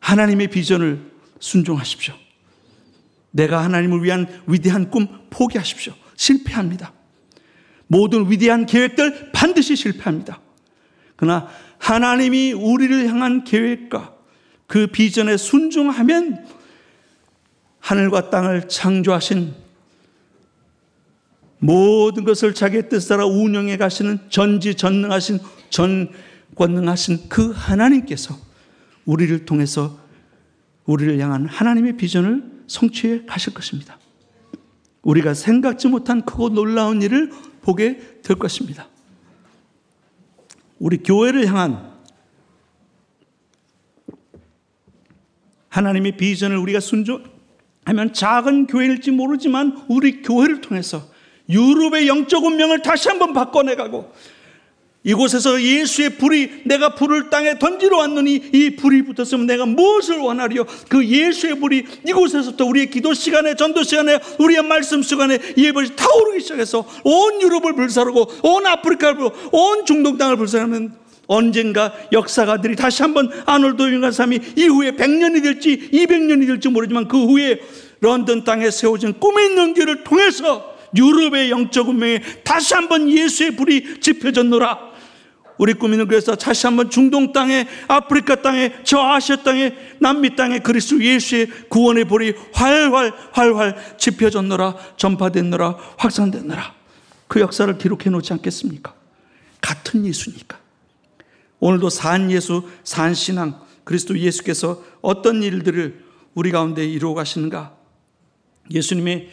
[0.01, 1.01] 하나님의 비전을
[1.39, 2.15] 순종하십시오.
[3.31, 5.93] 내가 하나님을 위한 위대한 꿈 포기하십시오.
[6.17, 6.93] 실패합니다.
[7.87, 10.41] 모든 위대한 계획들 반드시 실패합니다.
[11.17, 14.15] 그러나 하나님이 우리를 향한 계획과
[14.67, 16.47] 그 비전에 순종하면
[17.81, 19.55] 하늘과 땅을 창조하신
[21.59, 26.11] 모든 것을 자기의 뜻 따라 운영해 가시는 전지전능하신 전
[26.59, 28.37] 권능하신 그 하나님께서
[29.07, 29.99] 우리를 통해서
[30.85, 33.99] 우리를 향한 하나님의 비전을 성취해 가실 것입니다.
[35.03, 37.31] 우리가 생각지 못한 크고 놀라운 일을
[37.63, 38.89] 보게 될 것입니다.
[40.79, 41.93] 우리 교회를 향한
[45.69, 51.09] 하나님의 비전을 우리가 순종하면 작은 교회일지 모르지만 우리 교회를 통해서
[51.49, 54.13] 유럽의 영적 운명을 다시 한번 바꿔내가고
[55.05, 60.65] 이곳에서 예수의 불이 내가 불을 땅에 던지러 왔느니 이 불이 붙었으면 내가 무엇을 원하리요?
[60.89, 66.85] 그 예수의 불이 이곳에서부터 우리의 기도 시간에 전도 시간에 우리의 말씀 시간에 예불이 타오르기 시작해서
[67.05, 70.93] 온 유럽을 불사르고 온 아프리카를 온 중동 땅을 불사르면
[71.29, 77.61] 언젠가 역사가들이 다시 한번 아놀드 사람이 이후에 100년이 될지 200년이 될지 모르지만 그 후에
[78.01, 84.89] 런던 땅에 세워진 꿈 있는 길을 통해서 유럽의 영적 운명에 다시 한번 예수의 불이 지펴졌노라.
[85.59, 91.03] 우리 꾸미는 그래서 다시 한번 중동 땅에 아프리카 땅에 저 아시아 땅에 남미 땅에 그리스도
[91.03, 96.75] 예수의 구원의 불이 활활 활활 지펴졌노라 전파됐노라 확산됐노라
[97.27, 98.95] 그 역사를 기록해 놓지 않겠습니까?
[99.61, 100.59] 같은 예수니까
[101.59, 107.77] 오늘도 산 예수 산 신앙 그리스도 예수께서 어떤 일들을 우리 가운데 이루어 가시는가
[108.71, 109.29] 예수님의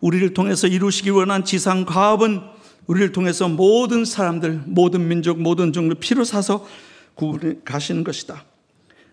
[0.00, 2.40] 우리를 통해서 이루시기 원한 지상 과업은
[2.86, 6.66] 우리를 통해서 모든 사람들, 모든 민족, 모든 종류 피로 사서
[7.14, 8.44] 구원해 가시는 것이다.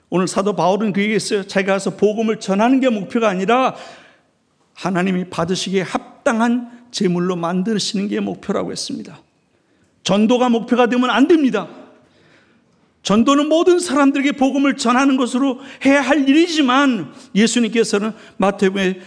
[0.10, 1.44] 오늘 사도 바울은 그 얘기했어요.
[1.44, 3.76] 자기가 가서 복음을 전하는 게 목표가 아니라
[4.74, 9.20] 하나님이 받으시기에 합당한 제물로 만드시는 게 목표라고 했습니다.
[10.04, 11.68] 전도가 목표가 되면 안 됩니다.
[13.04, 19.00] 전도는 모든 사람들에게 복음을 전하는 것으로 해야 할 일이지만 예수님께서는 마태복음에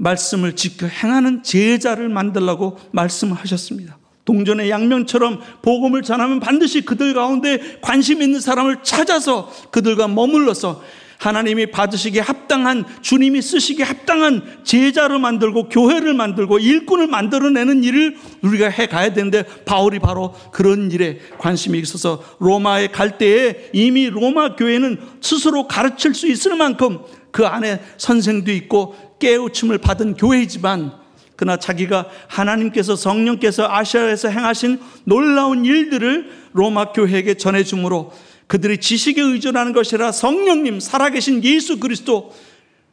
[0.00, 3.98] 말씀을 지켜 행하는 제자를 만들라고 말씀하셨습니다.
[4.24, 10.82] 동전의 양면처럼 복음을 전하면 반드시 그들 가운데 관심 있는 사람을 찾아서 그들과 머물러서
[11.18, 18.86] 하나님이 받으시기에 합당한 주님이 쓰시기에 합당한 제자를 만들고 교회를 만들고 일꾼을 만들어내는 일을 우리가 해
[18.86, 25.68] 가야 되는데 바울이 바로 그런 일에 관심이 있어서 로마에 갈 때에 이미 로마 교회는 스스로
[25.68, 30.92] 가르칠 수 있을 만큼 그 안에 선생도 있고 깨우침을 받은 교회이지만
[31.36, 38.12] 그러나 자기가 하나님께서 성령께서 아시아에서 행하신 놀라운 일들을 로마 교회에게 전해주므로
[38.46, 42.34] 그들이 지식에 의존하는 것이라 성령님 살아계신 예수 그리스도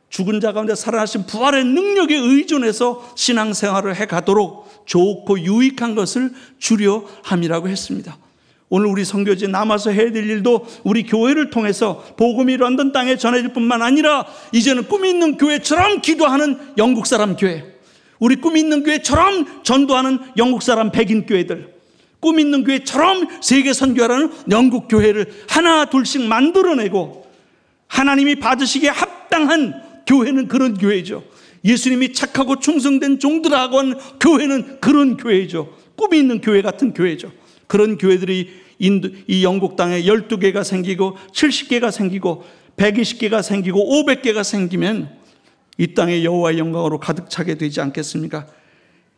[0.10, 8.18] 죽은 자 가운데 살아나신 부활의 능력에 의존해서 신앙생활을 해가도록 좋고 유익한 것을 주려 함이라고 했습니다.
[8.70, 13.82] 오늘 우리 성교지 남아서 해야 될 일도 우리 교회를 통해서 복음이 런던 땅에 전해질 뿐만
[13.82, 17.64] 아니라 이제는 꿈이 있는 교회처럼 기도하는 영국 사람 교회,
[18.20, 21.74] 우리 꿈이 있는 교회처럼 전도하는 영국 사람 백인 교회들,
[22.20, 27.26] 꿈 있는 교회처럼 세계 선교하라는 영국 교회를 하나 둘씩 만들어내고
[27.88, 31.24] 하나님이 받으시기에 합당한 교회는 그런 교회죠.
[31.64, 35.74] 예수님이 착하고 충성된 종들하고 한 교회는 그런 교회죠.
[35.96, 37.32] 꿈이 있는 교회 같은 교회죠.
[37.68, 38.50] 그런 교회들이
[38.80, 42.44] 인도, 이 영국 땅에 12개가 생기고 70개가 생기고
[42.78, 45.10] 120개가 생기고 500개가 생기면
[45.78, 48.48] 이 땅에 여호와의 영광으로 가득 차게 되지 않겠습니까?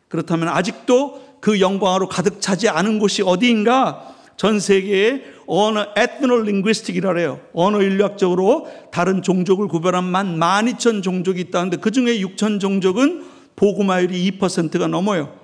[0.08, 4.14] 그렇다면 아직도 그 영광으로 가득 차지 않은 곳이 어디인가?
[4.36, 5.86] 전 세계에 언어
[7.18, 7.40] 해요.
[7.52, 14.86] 언어 인류학적으로 다른 종족을 구별한 만 12,000 종족이 있다는데 그 중에 6,000 종족은 보고마율이 2%가
[14.86, 15.39] 넘어요.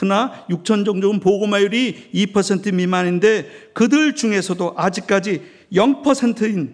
[0.00, 5.42] 그러나 6천 종족은 보고마율이 2% 미만인데 그들 중에서도 아직까지
[5.74, 6.72] 0%인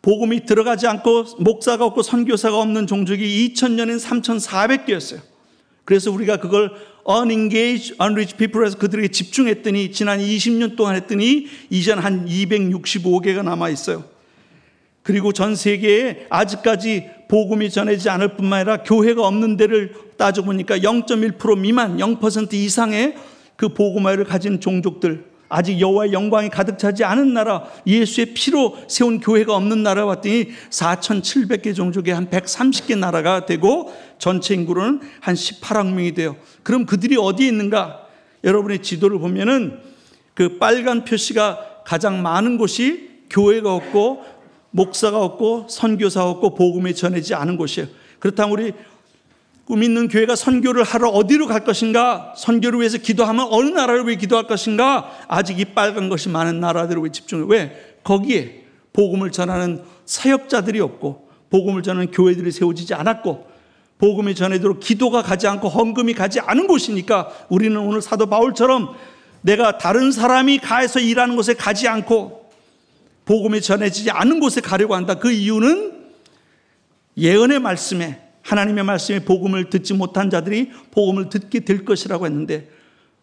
[0.00, 5.20] 복음이 들어가지 않고 목사가 없고 선교사가 없는 종족이 2000년엔 3,400개였어요.
[5.84, 6.72] 그래서 우리가 그걸
[7.06, 14.04] unengaged, unreached people에서 그들에게 집중했더니 지난 20년 동안 했더니 이젠 한 265개가 남아 있어요.
[15.10, 21.96] 그리고 전 세계에 아직까지 복음이 전해지지 않을 뿐만 아니라 교회가 없는 데를 따져보니까 0.1% 미만,
[21.96, 23.16] 0% 이상의
[23.56, 29.52] 그 복음화를 가진 종족들, 아직 여호와의 영광이 가득 차지 않은 나라, 예수의 피로 세운 교회가
[29.56, 36.36] 없는 나라 봤더니 4,700개 종족의 한 130개 나라가 되고 전체 인구로는 한 18억 명이 돼요.
[36.62, 38.06] 그럼 그들이 어디에 있는가?
[38.44, 39.80] 여러분의 지도를 보면은
[40.34, 44.39] 그 빨간 표시가 가장 많은 곳이 교회가 없고
[44.70, 47.88] 목사가 없고 선교사 없고 복음이 전해지지 않은 곳이에요.
[48.18, 48.72] 그렇다면 우리
[49.64, 52.34] 꿈 있는 교회가 선교를 하러 어디로 갈 것인가?
[52.36, 55.10] 선교를 위해서 기도하면 어느 나라를 위해 기도할 것인가?
[55.28, 57.44] 아직 이 빨간 것이 많은 나라들을 위해 집중해.
[57.48, 57.96] 왜?
[58.02, 63.48] 거기에 복음을 전하는 사역자들이 없고 복음을 전하는 교회들이 세워지지 않았고
[63.98, 68.94] 복음이 전해도록 기도가 가지 않고 헌금이 가지 않은 곳이니까 우리는 오늘 사도 바울처럼
[69.42, 72.39] 내가 다른 사람이 가해서 일하는 곳에 가지 않고
[73.30, 75.14] 복음이 전해지지 않은 곳에 가려고 한다.
[75.14, 75.92] 그 이유는
[77.16, 82.68] 예언의 말씀에 하나님의 말씀에 복음을 듣지 못한 자들이 복음을 듣게 될 것이라고 했는데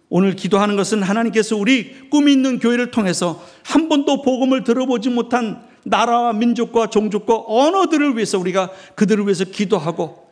[0.08, 6.32] 오늘 기도하는 것은 하나님께서 우리 꿈이 있는 교회를 통해서 한 번도 복음을 들어보지 못한 나라와
[6.32, 10.26] 민족과 종족과 언어들을 위해서 우리가 그들을 위해서 기도하고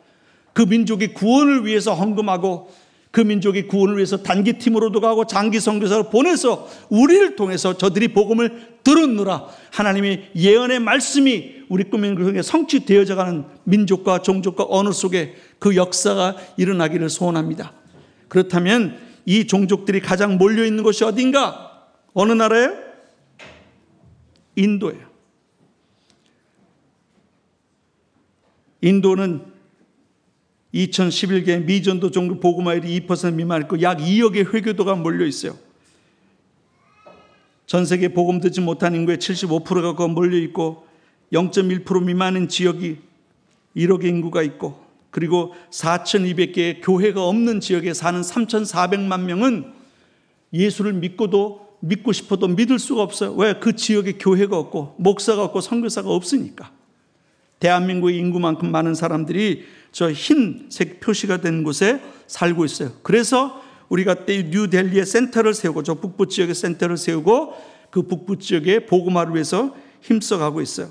[0.54, 2.72] 그 민족의 구원을 위해서 헌금하고
[3.16, 10.32] 그 민족의 구원을 위해서 단기팀으로도 가고 장기 선교사를 보내서 우리를 통해서 저들이 복음을 들었느라 하나님의
[10.36, 17.72] 예언의 말씀이 우리 꿈의 그에 성취되어져 가는 민족과 종족과 언어 속에 그 역사가 일어나기를 소원합니다.
[18.28, 21.86] 그렇다면 이 종족들이 가장 몰려 있는 곳이 어딘가?
[22.12, 22.74] 어느 나라예요?
[24.56, 25.06] 인도예요.
[28.82, 29.55] 인도는
[30.76, 35.56] 2011개 미전도 종교 보고마일이 2% 미만 있고 약 2억의 회교도가 몰려 있어요.
[37.66, 40.86] 전 세계 복음 듣지 못한 인구의 75%가 거 몰려 있고
[41.32, 42.98] 0.1% 미만인 지역이
[43.76, 49.72] 1억의 인구가 있고 그리고 4,200개의 교회가 없는 지역에 사는 3,400만 명은
[50.52, 53.32] 예수를 믿고도 믿고 싶어도 믿을 수가 없어요.
[53.32, 53.54] 왜?
[53.54, 56.70] 그 지역에 교회가 없고 목사가 없고 선교사가 없으니까.
[57.58, 59.64] 대한민국의 인구만큼 많은 사람들이
[59.96, 62.92] 저 흰색 표시가 된 곳에 살고 있어요.
[63.02, 67.54] 그래서 우리가 때 뉴델리에 센터를 세우고 저 북부 지역에 센터를 세우고
[67.90, 70.90] 그 북부 지역에 복음화를 위해서 힘써가고 있어요.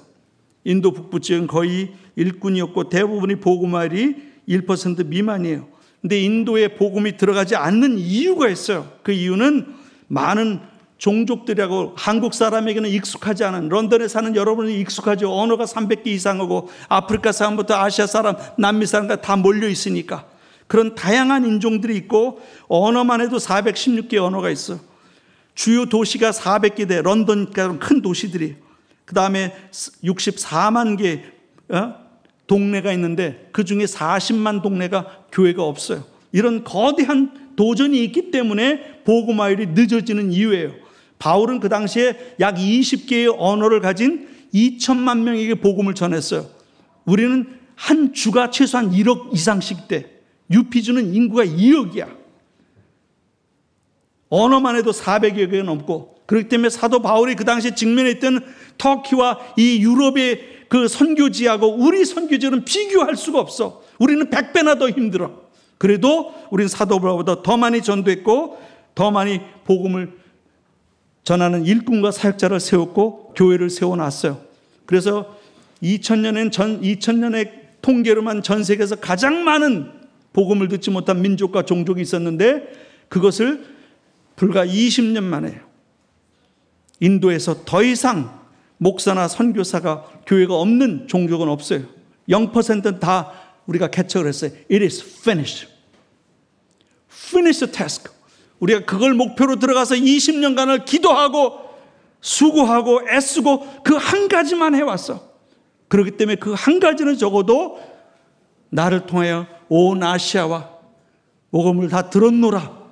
[0.63, 4.15] 인도 북부 지역은 거의 일꾼이 없고 대부분이 복음화율이
[4.49, 5.67] 1% 미만이에요.
[6.01, 8.91] 근데 인도에 복음이 들어가지 않는 이유가 있어요.
[9.03, 9.67] 그 이유는
[10.07, 10.61] 많은
[10.97, 15.33] 종족들이라고 한국 사람에게는 익숙하지 않은 런던에 사는 여러분이 익숙하죠.
[15.33, 20.25] 언어가 300개 이상하고 아프리카 사람부터 아시아 사람, 남미 사람과 다 몰려 있으니까
[20.67, 24.79] 그런 다양한 인종들이 있고 언어만 해도 416개 언어가 있어.
[25.53, 27.01] 주요 도시가 400개 돼.
[27.01, 28.55] 런던처럼 큰 도시들이.
[29.05, 29.53] 그 다음에
[30.03, 31.23] 64만 개
[31.69, 31.93] 어?
[32.47, 36.03] 동네가 있는데 그 중에 40만 동네가 교회가 없어요.
[36.31, 40.84] 이런 거대한 도전이 있기 때문에 복음화율이 늦어지는 이유예요.
[41.19, 46.45] 바울은 그 당시에 약 20개의 언어를 가진 2천만 명에게 복음을 전했어요.
[47.05, 50.21] 우리는 한 주가 최소한 1억 이상씩 돼.
[50.51, 52.07] 유피주는 인구가 2억이야.
[54.29, 58.41] 언어만 해도 400여 개 넘고 그렇기 때문에 사도 바울이 그 당시에 직면했던
[58.77, 63.83] 터키와 이 유럽의 그 선교지하고 우리 선교지는 비교할 수가 없어.
[63.99, 65.45] 우리는 100배나 더 힘들어.
[65.77, 68.59] 그래도 우리는 사도 바울보다 더 많이 전도했고
[68.95, 70.17] 더 많이 복음을
[71.25, 74.39] 전하는 일꾼과 사역자를 세웠고 교회를 세워놨어요.
[74.85, 75.37] 그래서
[75.83, 79.91] 2000년엔 전 2000년의 통계로만 전 세계에서 가장 많은
[80.33, 82.71] 복음을 듣지 못한 민족과 종족이 있었는데
[83.09, 83.65] 그것을
[84.35, 85.59] 불과 20년 만에
[86.99, 88.45] 인도에서 더 이상
[88.77, 91.83] 목사나 선교사가 교회가 없는 종족은 없어요.
[92.29, 93.31] 0%는 다
[93.65, 94.51] 우리가 개척을 했어요.
[94.71, 95.67] It is finished.
[97.09, 98.14] Finish the task.
[98.59, 101.59] 우리가 그걸 목표로 들어가서 20년간을 기도하고
[102.21, 105.21] 수고하고 애쓰고 그 한 가지만 해왔어.
[105.87, 107.79] 그렇기 때문에 그 한 가지는 적어도
[108.69, 110.69] 나를 통하여 온 아시아와
[111.51, 112.85] 복음을 다 들었노라.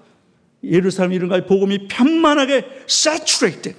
[0.64, 3.76] 예루살렘 이런가 복음이 편만하게 saturated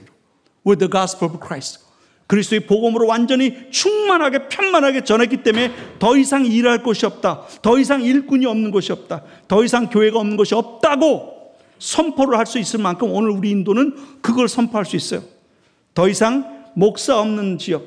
[0.67, 1.81] with the gospel of Christ.
[2.27, 7.43] 그리스도의 복음으로 완전히 충만하게 편만하게 전했기 때문에 더 이상 일할 곳이 없다.
[7.63, 9.23] 더 이상 일꾼이 없는 곳이 없다.
[9.47, 11.33] 더 이상 교회가 없는 곳이 없다고
[11.79, 15.23] 선포를 할 수 있을 만큼 오늘 우리 인도는 그걸 선포할 수 있어요.
[15.95, 17.87] 더 이상 목사 없는 지역,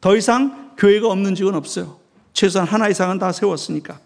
[0.00, 1.98] 더 이상 교회가 없는 지역은 없어요.
[2.32, 4.00] 최소한 하나 이상은 다 세웠으니까.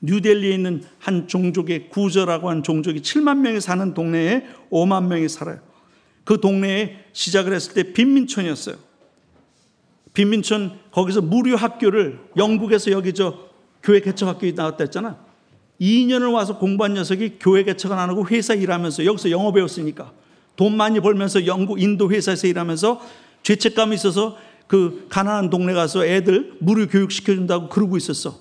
[0.00, 5.60] 뉴델리에 있는 한 종족의 구저라고 한 종족이 7만 명이 사는 동네에 5만 명이 살아요.
[6.24, 8.76] 그 동네에 시작을 했을 때 빈민촌이었어요.
[10.12, 13.38] 빈민촌 거기서 무료 학교를 영국에서 여기 저
[13.82, 15.18] 교회 개척 학교에 나왔다 했잖아.
[15.80, 20.12] 2년을 와서 공부한 녀석이 교회 개척은 안 하고 회사 일하면서 여기서 영어 배웠으니까
[20.56, 23.00] 돈 많이 벌면서 영국 인도 회사에서 일하면서
[23.42, 28.40] 죄책감이 있어서 그 가난한 동네 가서 애들 무료 교육 시켜준다고 그러고 있었어.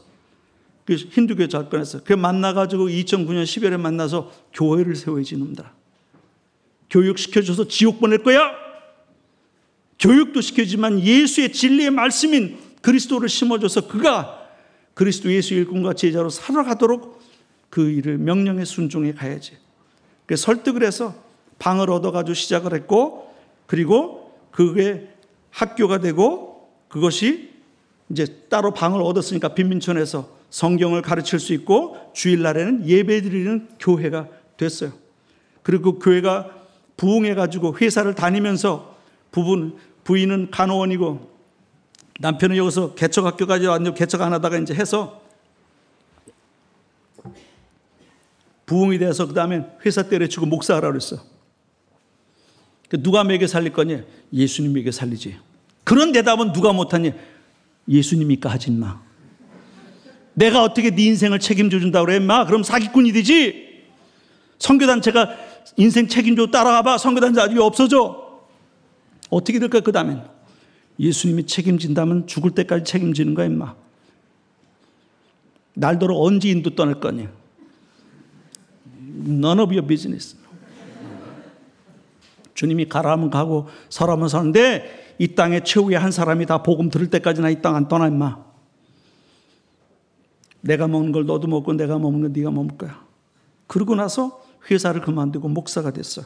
[0.86, 2.04] 그 힌두교 접근했어.
[2.04, 5.64] 그 만나가지고 2009년 10월에 만나서 교회를 세워야지 놈들.
[6.90, 8.52] 교육 시켜줘서 지옥 보낼 거야.
[10.00, 14.43] 교육도 시켜주지만 예수의 진리의 말씀인 그리스도를 심어줘서 그가
[14.94, 17.22] 그리스도 예수 일꾼과 제자로 살아가도록
[17.70, 19.58] 그 일을 명령에 순종해 가야지.
[20.26, 21.16] 그 설득을 해서
[21.60, 23.34] 방을 얻어가지고 시작을 했고
[23.66, 25.10] 그리고 그게
[25.50, 27.52] 학교가 되고 그것이
[28.10, 34.28] 이제 따로 방을 얻었으니까 빈민촌에서 성경을 가르칠 수 있고 주일날에는 예배 드리는 교회가
[34.58, 34.94] 됐어요.
[35.64, 36.52] 그리고 그 교회가
[36.98, 38.96] 부흥해가지고 회사를 다니면서
[39.32, 41.33] 부분, 부인은 간호원이고
[42.24, 45.21] 남편은 여기서 개척학교까지 완전 개척 안 하다가 이제 해서
[48.65, 51.17] 부흥이 돼서 그 다음에 회사 때려치고 목사하라 그랬어.
[52.88, 54.03] 그 누가 먹여 살릴 거냐?
[54.32, 55.38] 예수님 먹여 살리지.
[55.84, 57.11] 그런 대답은 누가 못하냐?
[57.89, 59.01] 예수님이니까 하지 마.
[60.34, 62.45] 내가 어떻게 네 인생을 책임져 준다고 그래, 마?
[62.45, 63.84] 그럼 사기꾼이 되지.
[64.59, 65.36] 선교단체가
[65.76, 66.97] 인생 책임져 따라가 봐.
[66.97, 68.45] 선교단체 아직 없어져.
[69.30, 70.33] 어떻게 될까, 그 다음엔?
[71.00, 73.76] 예수님이 책임진다면 죽을 때까지 책임지는 거야, 임마.
[75.76, 77.32] 날더러 언제 인도 떠날 거냐?
[79.26, 80.36] None of your business.
[82.54, 87.62] 주님이 가라면 가고 서라면 서는데 이 땅의 최후의 한 사람이 다 복음 들을 때까지나 이
[87.62, 88.38] 땅 안 떠나 임마.
[90.62, 93.04] 내가 먹는 걸 너도 먹고 내가 먹는 걸 네가 먹을 거야.
[93.68, 96.22] 그러고 나서 회사를 그만두고 목사가 됐어.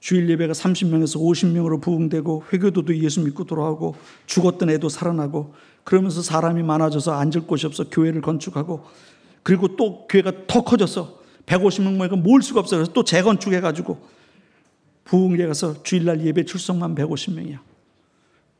[0.00, 3.94] 주일 예배가 30명에서 50명으로 부흥되고 회교도도 예수 믿고 돌아오고
[4.26, 8.84] 죽었던 애도 살아나고 그러면서 사람이 많아져서 앉을 곳이 없어 교회를 건축하고
[9.42, 11.20] 그리고 또 교회가 더 커졌어.
[11.46, 12.76] 150명 모이가 몰 수가 없어.
[12.76, 14.00] 그래서 또 재건축해 가지고
[15.04, 17.58] 부흥에 가서 주일날 예배 출석만 150명이야.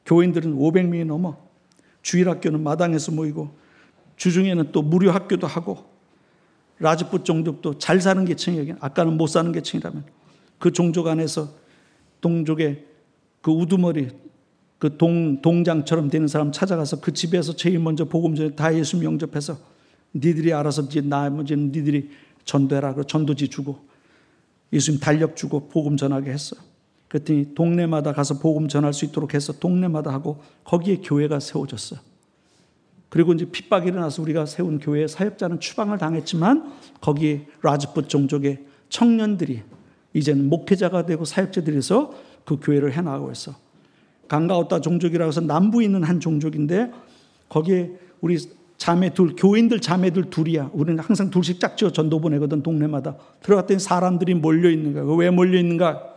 [0.05, 1.37] 교인들은 500명이 넘어.
[2.03, 3.55] 주일 학교는 마당에서 모이고
[4.17, 5.85] 주중에는 또 무료 학교도 하고
[6.79, 8.77] 라즈풋 종족도 잘 사는 계층이에요.
[8.81, 10.20] 아까는 못 사는 계층이라면
[10.61, 11.49] 그 종족 안에서
[12.21, 12.85] 동족의
[13.41, 14.09] 그 우두머리
[14.79, 19.59] 그 동, 동장처럼 되는 사람 찾아가서 그 집에서 제일 먼저 복음 전에 다 예수 영접해서
[20.15, 22.11] 니들이 알아서 이제 나머지는 니들이
[22.45, 22.95] 전도해라.
[22.95, 23.81] 그 전도지 주고
[24.73, 26.57] 예수님 달력 주고 복음 전하게 했어.
[27.09, 31.97] 그랬더니 동네마다 가서 복음 전할 수 있도록 해서 동네마다 하고 거기에 교회가 세워졌어.
[33.09, 39.63] 그리고 이제 핍박이 일어나서 우리가 세운 교회 사역자는 추방을 당했지만 거기에 라즈풋 종족의 청년들이
[40.13, 43.55] 이제는 목회자가 되고 사역자들에서 그 교회를 해나가고 있어.
[44.29, 46.91] 강가오따 종족이라고 해서 남부에 있는 한 종족인데
[47.49, 48.39] 거기에 우리
[48.77, 50.71] 자매 둘, 교인들 자매들 둘이야.
[50.73, 53.17] 우리는 항상 둘씩 짝지어 전도 보내거든, 동네마다.
[53.43, 55.17] 들어갔더니 사람들이 몰려있는 거야.
[55.19, 56.15] 왜 몰려있는가?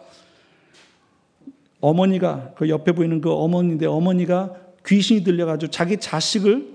[1.81, 4.53] 어머니가, 그 옆에 보이는 그 어머니인데, 어머니가
[4.85, 6.72] 귀신이 들려가지고 자기 자식을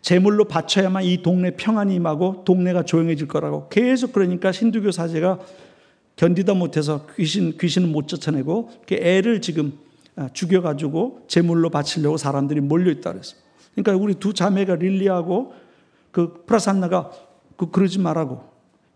[0.00, 5.40] 제물로 바쳐야만 이 동네 평안이 임하고 동네가 조용해질 거라고 계속 그러니까 힌두교 사제가
[6.16, 9.72] 견디다 못해서 귀신, 귀신을 못 쫓아내고 애를 지금
[10.16, 13.36] 아, 죽여가지고 제물로 바치려고 사람들이 몰려 있다 그랬어.
[13.72, 15.52] 그러니까 우리 두 자매가 릴리하고
[16.10, 17.12] 그 프라산나가
[17.56, 18.42] 그 그러지 말라고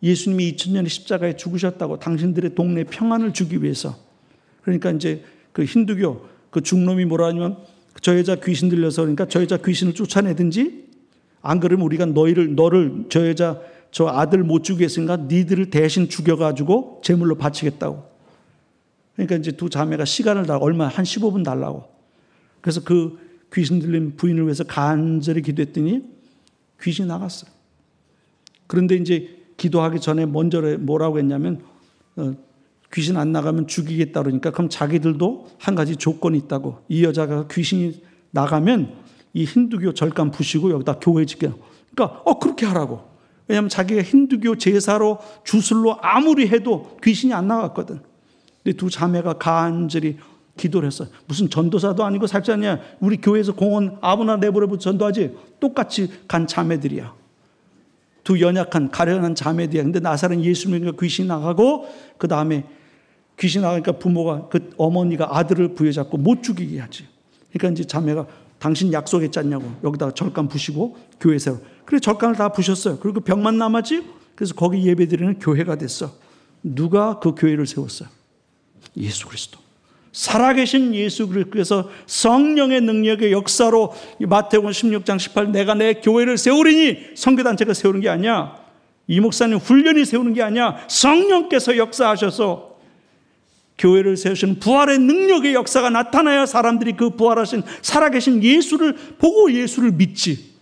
[0.03, 3.97] 예수님이 2000년의 십자가에 죽으셨다고 당신들의 동네 평안을 주기 위해서
[4.63, 5.23] 그러니까 이제
[5.53, 7.59] 그 힌두교 그 중놈이 뭐라 하냐면
[8.01, 10.89] 저 여자 귀신 들려서 그러니까 저 여자 귀신을 쫓아내든지
[11.43, 17.37] 안 그러면 우리가 너희를 너를 저 여자 저 아들 못 죽이겠으니까 니들을 대신 죽여가지고 제물로
[17.37, 18.11] 바치겠다고.
[19.15, 21.85] 그러니까 이제 두 자매가 시간을 다 얼마 한 15분 달라고.
[22.61, 23.19] 그래서 그
[23.53, 26.03] 귀신 들린 부인을 위해서 간절히 기도했더니
[26.81, 27.51] 귀신이 나갔어요.
[28.67, 31.61] 그런데 이제 기도하기 전에 먼저 뭐라고 했냐면
[32.17, 32.35] 어,
[32.93, 38.95] 귀신 안 나가면 죽이겠다 그러니까 그럼 자기들도 한 가지 조건이 있다고 이 여자가 귀신이 나가면
[39.35, 41.51] 이 힌두교 절간 부시고 여기다 교회 짓게
[41.95, 43.13] 그러니까 어 그렇게 하라고
[43.49, 48.01] 왜냐하면 자기가 힌두교 제사로 주술로 아무리 해도 귀신이 안 나갔거든.
[48.63, 50.17] 근데 두 자매가 간절히
[50.57, 51.09] 기도를 했어요.
[51.27, 52.81] 무슨 전도사도 아니고 살자냐.
[53.01, 55.37] 우리 교회에서 공원 아무나 내버려부 전도하지.
[55.61, 57.15] 똑같이 간 자매들이야.
[58.25, 59.83] 두 연약한 가련한 자매들이야.
[59.83, 62.65] 근데 나사는 예수 믿으니까 귀신 나가고 그 다음에
[63.39, 67.07] 귀신 나가니까 부모가 그 어머니가 아들을 부여잡고 못 죽이게 하지.
[67.53, 68.27] 그러니까 이제 자매가
[68.63, 73.01] 당신 약속했지 않냐고 여기다가 절간 부시고 교회에서 그래 절간을 다 부셨어요.
[73.01, 74.05] 그리고 벽만 남았지.
[74.37, 76.13] 그래서 거기 예배 드리는 교회가 됐어.
[76.63, 78.09] 누가 그 교회를 세웠어요?
[78.99, 79.59] 예수 그리스도.
[80.13, 88.01] 살아계신 예수 그리스도께서 성령의 능력의 역사로 마태복음 16장 18 내가 내 교회를 세우리니 성교단체가 세우는
[88.01, 88.57] 게 아니야.
[89.09, 90.87] 이 목사님 훈련이 세우는 게 아니야.
[90.89, 92.72] 성령께서 역사하셔서
[93.79, 100.53] 교회를 세우시는 부활의 능력의 역사가 나타나야 사람들이 그 부활하신 살아계신 예수를 보고 예수를 믿지.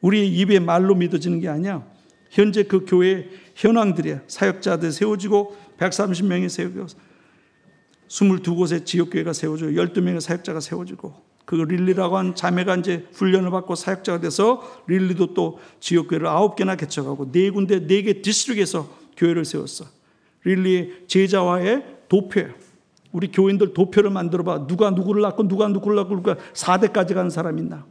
[0.00, 1.86] 우리의 입에 말로 믿어지는 게 아니야.
[2.30, 4.22] 현재 그 교회 현황들이야.
[4.26, 6.86] 사역자들 세워지고 130명이 세우고
[8.08, 14.82] 22곳의 지역교회가 세워지고 12명의 사역자가 세워지고 그 릴리라고 한 자매가 이제 훈련을 받고 사역자가 돼서
[14.86, 19.86] 릴리도 또 지역교회를 9개나 개척하고 네 군데 네 개 district에서 교회를 세웠어.
[20.44, 22.50] 릴리의 제자화의 도표예요.
[23.12, 24.66] 우리 교인들 도표를 만들어 봐.
[24.66, 27.86] 누가 누구를 낳고 누가 누구를 낳고 누가 4대까지 가는 사람 있나.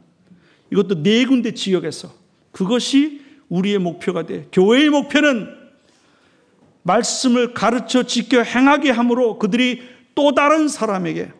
[0.70, 2.12] 이것도 네 군데 지역에서
[2.52, 4.46] 그것이 우리의 목표가 돼.
[4.52, 5.48] 교회의 목표는
[6.82, 9.82] 말씀을 가르쳐 지켜 행하게 함으로 그들이
[10.14, 11.32] 또 다른 사람에게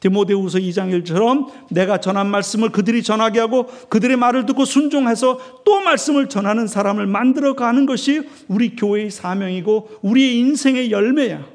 [0.00, 6.28] 디모데후서 2장 1처럼 내가 전한 말씀을 그들이 전하게 하고 그들의 말을 듣고 순종해서 또 말씀을
[6.28, 11.53] 전하는 사람을 만들어 가는 것이 우리 교회의 사명이고 우리의 인생의 열매야.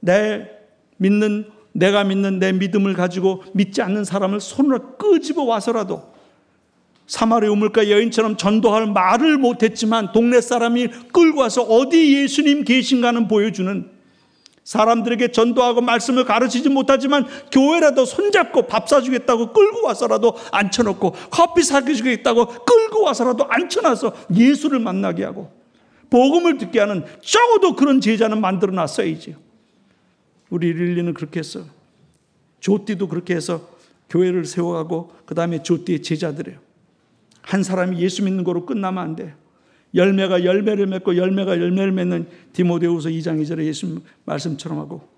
[0.00, 0.48] 내
[0.96, 6.12] 믿는 내가 믿는 내 믿음을 가지고 믿지 않는 사람을 손으로 끄집어 와서라도
[7.06, 13.90] 사마리 우물가 여인처럼 전도할 말을 못했지만 동네 사람이 끌고 와서 어디 예수님 계신가는 보여주는
[14.68, 23.02] 사람들에게 전도하고 말씀을 가르치지 못하지만 교회라도 손잡고 밥 사주겠다고 끌고 와서라도 앉혀놓고 커피 사주겠다고 끌고
[23.02, 25.50] 와서라도 앉혀놔서 예수를 만나게 하고
[26.10, 29.36] 복음을 듣게 하는 적어도 그런 제자는 만들어 놨어야지.
[30.50, 31.64] 우리 릴리는 그렇게 했어.
[32.60, 33.68] 조띠도 그렇게 해서
[34.10, 36.58] 교회를 세워가고 그 다음에 조띠의 제자들이에요.
[37.42, 39.34] 한 사람이 예수 믿는 거로 끝나면 안 돼.
[39.94, 45.08] 열매가 열매를 맺고 열매가 열매를 맺는 디모데후서 2장 2절에 예수 말씀처럼 하고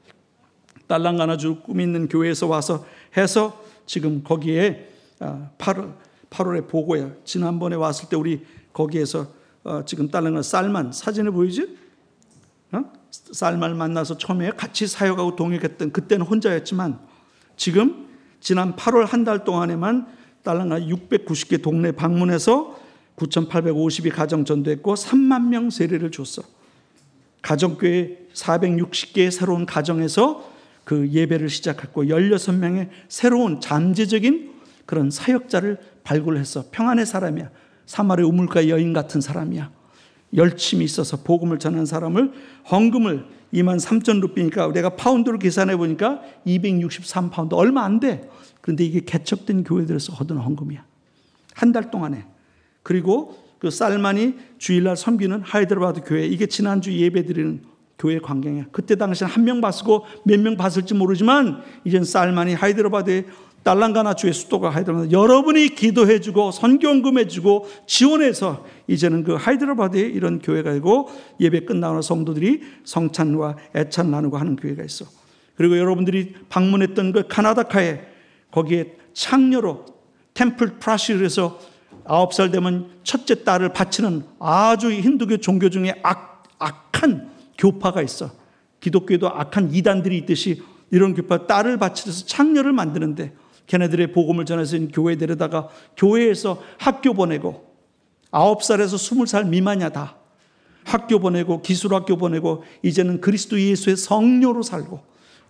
[0.86, 2.84] 딸랑 하나 주꿈 있는 교회에서 와서
[3.16, 5.94] 해서 지금 거기에 8월, 아,
[6.30, 7.10] 8월에 보고야.
[7.24, 9.28] 지난번에 왔을 때 우리 거기에서
[9.62, 11.76] 어, 지금 딸랑은 쌀만 사진을 보이지?
[12.72, 12.84] 어?
[13.10, 16.98] 쌀만 만나서 처음에 같이 사역하고 동역했던 그때는 혼자였지만
[17.56, 18.08] 지금
[18.40, 20.06] 지난 8월 한 달 동안에만
[20.42, 22.78] 딸랑가 690개 동네 방문해서
[23.16, 26.42] 9,850이 가정 전도했고 3만 명 세례를 줬어.
[27.42, 30.50] 가정교회 460개의 새로운 가정에서
[30.84, 34.54] 그 예배를 시작했고 16명의 새로운 잠재적인
[34.86, 37.50] 그런 사역자를 발굴해서 평안의 사람이야.
[37.86, 39.70] 사마리 우물가 여인 같은 사람이야.
[40.34, 42.32] 열심히 있어서 복음을 전한 사람을
[42.70, 48.28] 헌금을 2만 3천 루피니까 내가 파운드로 계산해 보니까 263파운드 얼마 안 돼.
[48.60, 50.84] 그런데 이게 개척된 교회들에서 얻은 헌금이야.
[51.54, 52.24] 한 달 동안에.
[52.82, 57.62] 그리고 그 살만이 주일날 섬기는 하이드라바드 교회 이게 지난주 예배 드리는
[57.98, 58.66] 교회 광경이야.
[58.72, 63.26] 그때 당시는 한 명 봤고 몇 명 봤을지 모르지만 이젠 살만이 하이드라바드의
[63.62, 71.10] 텔랑가나 주의 수도가 하이드라바드 여러분이 기도해주고 선교금 해주고 지원해서 이제는 그 하이드라바드에 이런 교회가 있고
[71.38, 75.04] 예배 끝나고 성도들이 성찬과 애찬 나누고 하는 교회가 있어.
[75.56, 78.00] 그리고 여러분들이 방문했던 그 카나다카에
[78.50, 79.84] 거기에 창녀로
[80.32, 81.58] 템플 프라시르에서
[82.04, 88.30] 아홉 살 되면 첫째 딸을 바치는 아주 힌두교 종교 중에 악, 악한 교파가 있어.
[88.80, 93.34] 기독교에도 악한 이단들이 있듯이 이런 교파 딸을 바치려서 창녀를 만드는데
[93.70, 97.70] 걔네들의 복음을 전해서 교회에 데려다가 교회에서 학교 보내고
[98.32, 100.16] 아홉 살에서 스물 살 미만이야 다.
[100.82, 105.00] 학교 보내고 기술학교 보내고 이제는 그리스도 예수의 성녀로 살고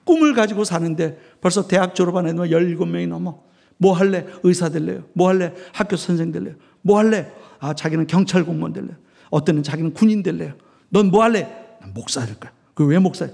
[0.05, 3.43] 꿈을 가지고 사는데 벌써 대학 졸업한 애들 17명이 넘어.
[3.79, 4.27] 뭐 할래?
[4.43, 5.05] 의사 될래요.
[5.15, 5.55] 뭐 할래?
[5.73, 6.57] 학교 선생 될래요.
[6.83, 7.33] 뭐 할래?
[7.59, 8.97] 아, 자기는 경찰 공무원 될래요.
[9.31, 10.53] 어떤 애 자기는 군인 될래요.
[10.91, 11.49] 넌 뭐 할래?
[11.81, 12.53] 난 목사 될 거야.
[12.75, 13.31] 그 왜 목사야?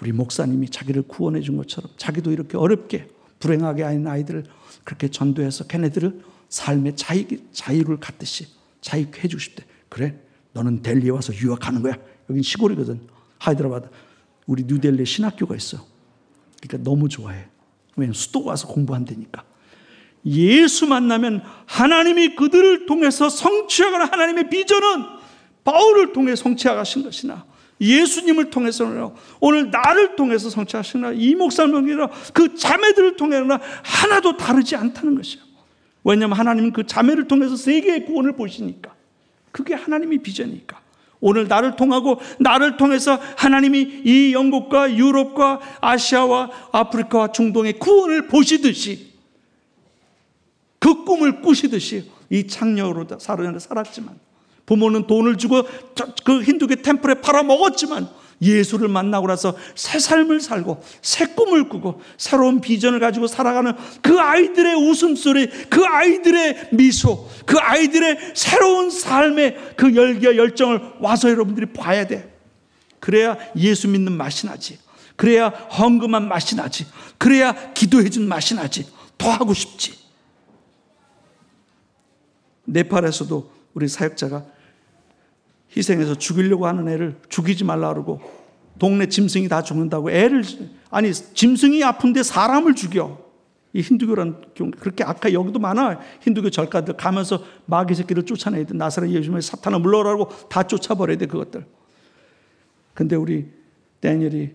[0.00, 3.08] 우리 목사님이 자기를 구원해 준 것처럼 자기도 이렇게 어렵게
[3.40, 4.44] 불행하게 아닌 아이들을
[4.84, 8.46] 그렇게 전도해서 걔네들을 삶의 자유, 자유를 갖듯이
[8.80, 9.64] 자유케 해주고 싶대.
[9.88, 10.16] 그래?
[10.52, 11.94] 너는 델리에 와서 유학하는 거야.
[12.28, 13.00] 여긴 시골이거든.
[13.38, 13.88] 하이드라바드.
[14.46, 15.84] 우리 뉴델리에 신학교가 있어.
[16.60, 17.46] 그러니까 너무 좋아해.
[17.96, 19.44] 왜냐면 수도 가서 공부한다니까.
[20.26, 25.06] 예수 만나면 하나님이 그들을 통해서 성취하거나 하나님의 비전은
[25.64, 27.46] 바울을 통해 성취하신 것이나
[27.80, 35.44] 예수님을 통해서나 오늘 나를 통해서 성취하시나 이 목사님이나 그 자매들을 통해서나 하나도 다르지 않다는 것이에요.
[36.04, 38.94] 왜냐하면 하나님은 그 자매를 통해서 세계의 구원을 보시니까
[39.52, 40.80] 그게 하나님의 비전이니까.
[41.22, 49.10] 오늘 나를 통하고 나를 통해서 하나님이 이 영국과 유럽과 아시아와 아프리카와 중동의 구원을 보시듯이
[50.78, 54.18] 그 꿈을 꾸시듯이 이 창녀로 살았지만
[54.70, 55.64] 부모는 돈을 주고
[56.24, 58.08] 그 힌두교 템플에 팔아먹었지만
[58.40, 64.76] 예수를 만나고 나서 새 삶을 살고 새 꿈을 꾸고 새로운 비전을 가지고 살아가는 그 아이들의
[64.76, 72.32] 웃음소리, 그 아이들의 미소, 그 아이들의 새로운 삶의 그 열기와 열정을 와서 여러분들이 봐야 돼.
[73.00, 74.78] 그래야 예수 믿는 맛이 나지.
[75.16, 76.86] 그래야 헌금한 맛이 나지.
[77.18, 78.86] 그래야 기도해준 맛이 나지.
[79.18, 79.98] 더 하고 싶지.
[82.66, 84.44] 네팔에서도 우리 사역자가
[85.76, 88.20] 희생해서 죽이려고 하는 애를 죽이지 말라 그러고
[88.78, 90.42] 동네 짐승이 다 죽는다고 애를
[90.90, 93.30] 아니 짐승이 아픈데 사람을 죽여.
[93.72, 94.42] 이 힌두교란
[94.80, 96.00] 그렇게 악하 여기도 많아.
[96.22, 98.74] 힌두교 절가들 가면서 마귀 새끼를 쫓아내야 돼.
[98.74, 101.64] 나사렛 예수님의 사탄을 물러라고 다 쫓아버려야 돼 그것들.
[102.94, 103.46] 근데 우리
[104.00, 104.50] 다니엘이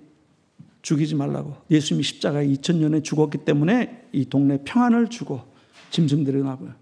[0.81, 5.41] 죽이지 말라고 예수님이 십자가에 2000년에 죽었기 때문에 이 동네 평안을 주고
[5.91, 6.73] 짐승들이 나고요.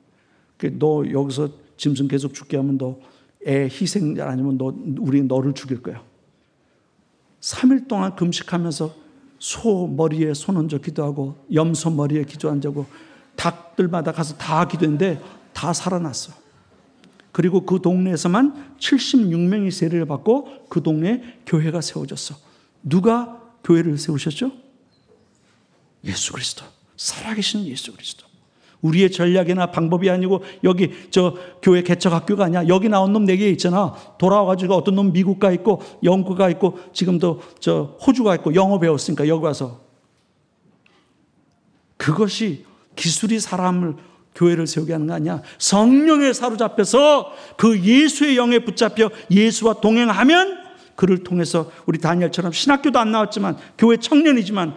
[0.57, 2.97] 그너 여기서 짐승 계속 죽게 하면 너
[3.45, 6.03] 애 희생 아니면 너 우리 너를 죽일 거야.
[7.41, 8.95] 3일 동안 금식하면서
[9.39, 12.85] 소 머리에 손 얹어 기도하고 염소 머리에 기도 앉고
[13.35, 15.21] 닭들마다 가서 다 기도했는데
[15.51, 16.33] 다 살아났어.
[17.33, 22.35] 그리고 그 동네에서만 76명이 세례를 받고 그 동네에 교회가 세워졌어.
[22.83, 24.51] 누가 교회를 세우셨죠?
[26.05, 26.63] 예수 그리스도.
[26.95, 28.25] 살아계신 예수 그리스도.
[28.83, 32.67] 우리의 전략이나 방법이 아니고 여기 저 교회 개척 학교가 아니야.
[32.67, 33.95] 여기 나온 놈 네개 있잖아.
[34.19, 38.77] 돌아와가지고 어떤 놈 미국 가 있고 영국 가 있고 지금도 저 호주 가 있고 영어
[38.79, 39.81] 배웠으니까 여기 와서
[41.97, 42.65] 그것이
[42.95, 43.95] 기술이 사람을
[44.35, 45.41] 교회를 세우게 하는 거 아니야.
[45.57, 50.63] 성령에 사로잡혀서 그 예수의 영에 붙잡혀 예수와 동행하면
[50.95, 54.75] 그를 통해서 우리 다니엘처럼 신학교도 안 나왔지만 교회 청년이지만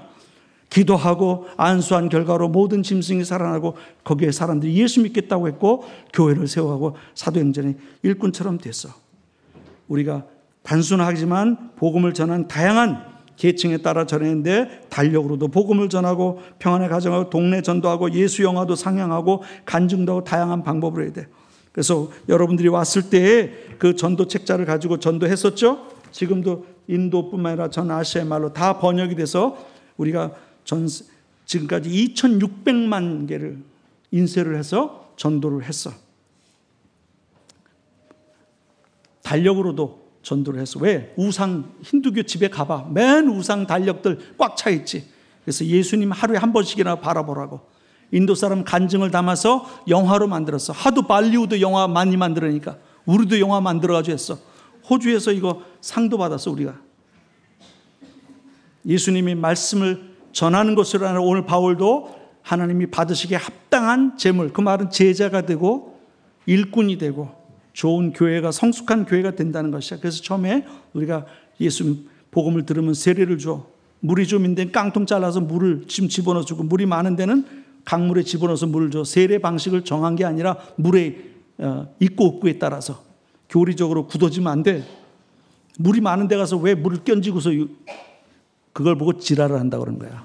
[0.70, 8.58] 기도하고 안수한 결과로 모든 짐승이 살아나고 거기에 사람들이 예수 믿겠다고 했고 교회를 세워가고 사도행전의 일꾼처럼
[8.58, 8.88] 됐어.
[9.88, 10.24] 우리가
[10.62, 18.42] 단순하지만 복음을 전한 다양한 계층에 따라 전했는데 달력으로도 복음을 전하고 평안의 가정하고 동네 전도하고 예수
[18.42, 21.26] 영화도 상영하고 간증도 하고 다양한 방법으로 해야 돼.
[21.70, 25.86] 그래서 여러분들이 왔을 때에 그 전도 책자를 가지고 전도했었죠.
[26.10, 29.58] 지금도 인도뿐만 아니라 전 아시아의 말로 다 번역이 돼서
[29.98, 30.32] 우리가
[30.66, 30.86] 전
[31.46, 33.62] 지금까지 2,600만 개를
[34.10, 35.92] 인쇄를 해서 전도를 했어.
[39.22, 40.80] 달력으로도 전도를 했어.
[40.80, 41.14] 왜?
[41.16, 42.88] 우상 힌두교 집에 가봐.
[42.90, 45.08] 맨 우상 달력들 꽉 차 있지.
[45.44, 47.60] 그래서 예수님 하루에 한 번씩이나 바라보라고.
[48.10, 50.72] 인도 사람 간증을 담아서 영화로 만들었어.
[50.72, 54.38] 하도 발리우드 영화 많이 만들으니까 우리도 영화 만들어가지고 했어.
[54.90, 56.76] 호주에서 이거 상도 받았어 우리가.
[58.84, 65.99] 예수님이 말씀을 전하는 것으로 하는 오늘 바울도 하나님이 받으시기에 합당한 재물, 그 말은 제자가 되고
[66.45, 67.30] 일꾼이 되고
[67.72, 69.99] 좋은 교회가 성숙한 교회가 된다는 것이야.
[69.99, 71.24] 그래서 처음에 우리가
[71.59, 71.97] 예수
[72.30, 73.64] 복음을 들으면 세례를 줘.
[74.01, 77.47] 물이 좀 있는데 깡통 잘라서 물을 지금 집어넣어 주고 물이 많은 데는
[77.87, 79.05] 강물에 집어넣어서 물을 줘.
[79.05, 81.16] 세례 방식을 정한 게 아니라 물에
[81.57, 83.03] 어, 있고 없고에 따라서
[83.49, 84.84] 교리적으로 굳어지면 안 돼.
[85.78, 87.53] 물이 많은 데 가서 왜 물을 껴지고서
[88.77, 90.22] 그걸 보고 지랄을 한다 그런 거야.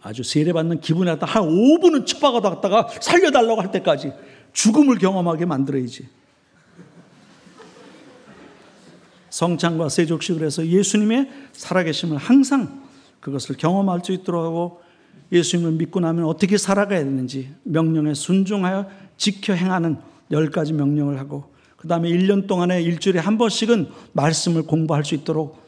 [0.00, 1.26] 아주 세례받는 기분이 났다.
[1.26, 4.14] 한 5분은 쳐박아다가 살려달라고 할 때까지
[4.54, 6.08] 죽음을 경험하게 만들어야지.
[9.28, 12.88] 성찬과 세족식을 해서 예수님의 살아계심을 항상
[13.20, 14.80] 그것을 경험할 수 있도록 하고
[15.30, 19.98] 예수님을 믿고 나면 어떻게 살아가야 되는지 명령에 순종하여 지켜 행하는
[20.30, 25.64] 열 가지 명령을 하고 그 다음에 1년 동안에 일주일에 한 번씩은 말씀을 공부할 수 있도록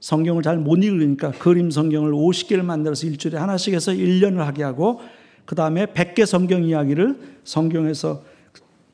[0.00, 5.00] 성경을 잘 못 읽으니까 그림 성경을 50개를 만들어서 일주일에 하나씩 해서 1년을 하게 하고
[5.44, 8.22] 그 다음에 100개 성경 이야기를 성경에서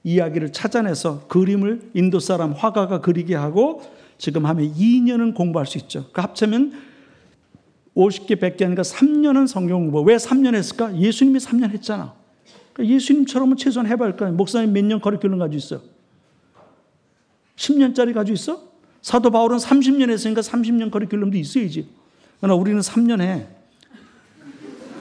[0.04, 3.82] 이야기를 찾아내서 그림을 인도 사람 화가가 그리게 하고
[4.18, 6.06] 지금 하면 2년은 공부할 수 있죠.
[6.12, 6.72] 그 합치면
[7.96, 10.02] 50개, 100개 하니까 3년은 성경 공부.
[10.02, 10.94] 왜 3년 했을까?
[10.98, 12.12] 예수님이 3년 했잖아.
[12.74, 15.93] 그러니까 예수님처럼은 최소한 해봐야 할거 목사님 몇 년 커리큘럼 가지고 있어?
[17.56, 18.62] 10년짜리 가지고 있어?
[19.02, 21.88] 사도 바울은 30년 했으니까 30년 커리큘럼도 있어야지.
[22.40, 23.46] 그러나 우리는 3년 해.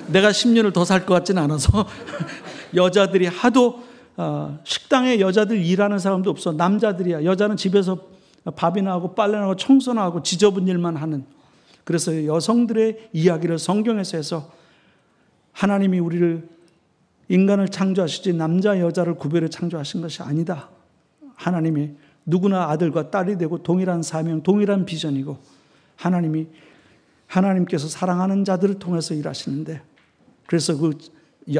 [0.08, 1.88] 내가 10년을 더 살 것 같지는 않아서
[2.76, 3.84] 여자들이 하도
[4.16, 6.52] 어, 식당에 여자들 일하는 사람도 없어.
[6.52, 7.24] 남자들이야.
[7.24, 7.98] 여자는 집에서
[8.56, 11.26] 밥이나 하고 빨래나 하고 청소나 하고 지저분 일만 하는.
[11.84, 14.52] 그래서 여성들의 이야기를 성경에서 해서
[15.54, 16.48] 하나님이 우리를
[17.30, 20.70] 인간을 창조하시지 남자 여자를 구별해 창조하신 것이 아니다.
[21.36, 21.92] 하나님이
[22.26, 25.38] 누구나 아들과 딸이 되고 동일한 사명, 동일한 비전이고
[25.96, 26.48] 하나님이
[27.28, 29.82] 하나님께서 사랑하는 자들을 통해서 일하시는데
[30.46, 30.98] 그래서 그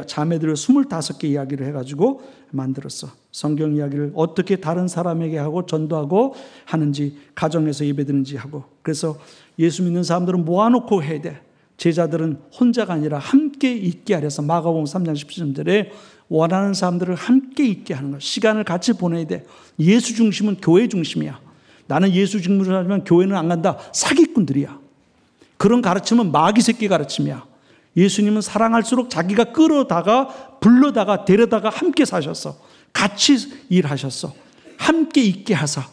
[0.06, 3.08] 자매들을 25개 이야기를 해가지고 만들었어.
[3.32, 6.36] 성경 이야기를 어떻게 다른 사람에게 하고 전도하고
[6.66, 8.64] 하는지, 가정에서 예배드는지 하고.
[8.82, 9.18] 그래서
[9.60, 11.42] 예수 믿는 사람들은 모아놓고 해야 돼.
[11.78, 15.90] 제자들은 혼자가 아니라 함께 있게 하려서 마가복음 3장 17절에
[16.34, 18.22] 원하는 사람들을 함께 있게 하는 것.
[18.22, 19.46] 시간을 같이 보내야 돼.
[19.80, 21.40] 예수 중심은 교회 중심이야.
[21.86, 23.78] 나는 예수 중심으로 하지만 교회는 안 간다.
[23.92, 24.80] 사기꾼들이야.
[25.58, 27.46] 그런 가르침은 마귀 새끼 가르침이야.
[27.96, 32.58] 예수님은 사랑할수록 자기가 끌어다가 불러다가 데려다가 함께 사셨어.
[32.92, 33.38] 같이
[33.70, 34.34] 일하셨어.
[34.78, 35.84] 함께 있게 하사.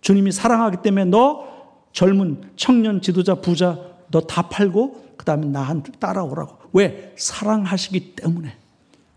[0.00, 1.44] 주님이 사랑하기 때문에 너
[1.92, 3.78] 젊은 청년 지도자 부자
[4.10, 6.56] 너 다 팔고 그다음에 나한테 따라오라고.
[6.72, 7.12] 왜?
[7.16, 8.63] 사랑하시기 때문에.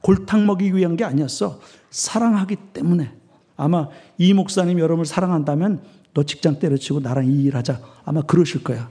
[0.02, 1.60] 골탕 먹이기 위한 게 아니었어.
[1.90, 3.12] 사랑하기 때문에.
[3.56, 3.88] 아마
[4.18, 5.82] 이 목사님 여러분을 사랑한다면
[6.14, 7.80] 너 직장 때려치고 나랑 이 일하자.
[8.06, 8.90] 아마 그러실 거야.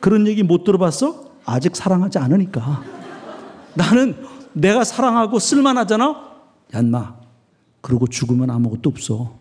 [0.00, 1.32] 그런 얘기 못 들어봤어?
[1.44, 2.82] 아직 사랑하지 않으니까.
[3.74, 4.16] 나는
[4.52, 6.32] 내가 사랑하고 쓸만하잖아?
[6.74, 7.16] 얀마.
[7.80, 9.38] 그러고 죽으면 아무것도 없어.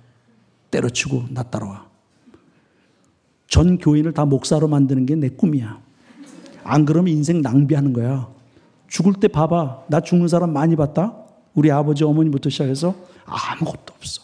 [0.72, 1.86] 때려치고 나 따라와.
[3.48, 5.80] 전 교인을 다 목사로 만드는 게 내 꿈이야.
[6.64, 8.30] 안 그러면 인생 낭비하는 거야.
[8.92, 9.86] 죽을 때 봐봐.
[9.88, 11.16] 나 죽는 사람 많이 봤다?
[11.56, 12.94] 우리 아버지, 어머니부터 시작해서
[13.26, 14.22] 아무것도 없어.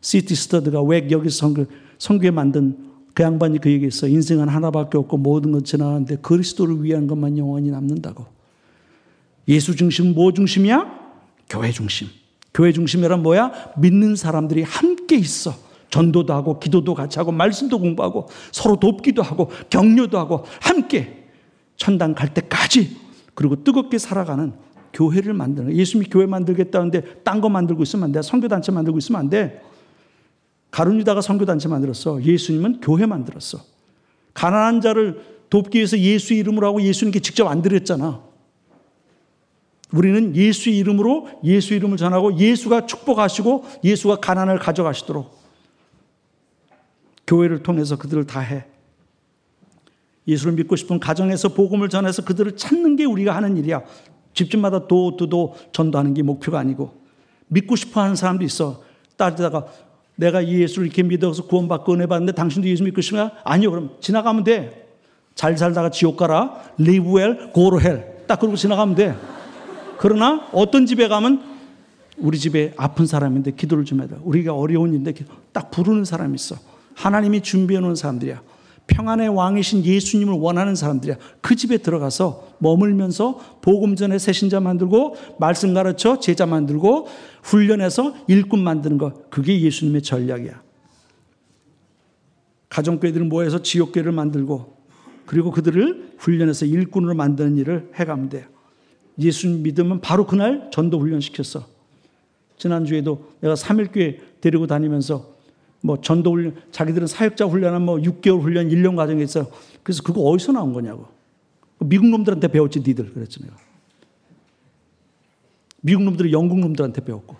[0.00, 1.66] 시티 스터드가 왜 여기 성교,
[1.98, 4.08] 성교에 만든 그 양반이 그 얘기했어.
[4.08, 8.26] 인생은 하나밖에 없고 모든 것 지나가는데 그리스도를 위한 것만 영원히 남는다고.
[9.48, 11.04] 예수 중심 뭐 중심이야?
[11.50, 12.08] 교회 중심.
[12.54, 13.52] 교회 중심이란 뭐야?
[13.76, 15.54] 믿는 사람들이 함께 있어.
[15.90, 21.26] 전도도 하고 기도도 같이 하고 말씀도 공부하고 서로 돕기도 하고 격려도 하고 함께
[21.76, 23.03] 천당 갈 때까지
[23.34, 24.52] 그리고 뜨겁게 살아가는
[24.92, 28.22] 교회를 만드는 예수님이 교회 만들겠다는데 딴 거 만들고 있으면 안 돼.
[28.22, 29.60] 선교단체 만들고 있으면 안 돼.
[30.70, 32.22] 가룟유다가 선교단체 만들었어.
[32.22, 33.58] 예수님은 교회 만들었어.
[34.34, 38.22] 가난한 자를 돕기 위해서 예수 이름으로 하고 예수님께 직접 안 드렸잖아.
[39.92, 45.38] 우리는 예수 이름으로 예수 이름을 전하고 예수가 축복하시고 예수가 가난을 가져가시도록
[47.26, 48.64] 교회를 통해서 그들을 다 해.
[50.26, 53.82] 예수를 믿고 싶은 가정에서 복음을 전해서 그들을 찾는 게 우리가 하는 일이야.
[54.32, 56.92] 집집마다 도도도 전도하는 게 목표가 아니고
[57.48, 58.82] 믿고 싶어 하는 사람도 있어.
[59.16, 59.66] 따르다가
[60.16, 63.70] 내가 이 예수를 이렇게 믿어서 구원받고 은혜 받는데 당신도 예수 믿고 싶으면 아니요.
[63.70, 64.88] 그럼 지나가면 돼.
[65.34, 66.62] 잘 살다가 지옥 가라.
[66.80, 68.02] live well, go to hell.
[68.26, 69.14] 딱 그러고 지나가면 돼.
[69.98, 71.54] 그러나 어떤 집에 가면
[72.16, 74.16] 우리 집에 아픈 사람인데 기도를 좀 돼.
[74.22, 75.12] 우리가 어려운 일인데
[75.52, 76.56] 딱 부르는 사람이 있어.
[76.94, 78.40] 하나님이 준비해 놓은 사람들이야.
[78.86, 81.16] 평안의 왕이신 예수님을 원하는 사람들이야.
[81.40, 87.08] 그 집에 들어가서 머물면서 복음 전에 새신자 만들고 말씀 가르쳐 제자 만들고
[87.42, 89.30] 훈련해서 일꾼 만드는 것.
[89.30, 90.62] 그게 예수님의 전략이야.
[92.68, 94.74] 가정교회들을 모여서 지역교회를 만들고
[95.26, 98.46] 그리고 그들을 훈련해서 일꾼으로 만드는 일을 해가면 돼.
[99.18, 101.64] 예수님 믿으면 바로 그날 전도 훈련시켰어.
[102.58, 105.33] 지난주에도 내가 3일교회 데리고 다니면서
[105.84, 109.48] 뭐 전도 훈련, 자기들은 사역자 훈련한 뭐 6개월 훈련, 1년 과정에 있어요.
[109.82, 111.06] 그래서 그거 어디서 나온 거냐고.
[111.78, 113.12] 미국 놈들한테 배웠지, 니들.
[113.12, 113.54] 그랬지, 내가.
[115.82, 117.36] 미국 놈들이 영국 놈들한테 배웠고.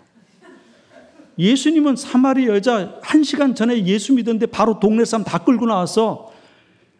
[1.39, 6.31] 예수님은 사마리 여자 한 시간 전에 예수 믿었는데 바로 동네 사람 다 끌고 나왔어.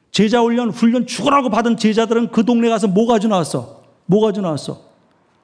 [0.10, 3.84] 제자 훈련, 훈련 죽으라고 받은 제자들은 그 동네 가서 뭐 가지고 나왔어?
[4.08, 4.82] 뭐 가지고 나왔어?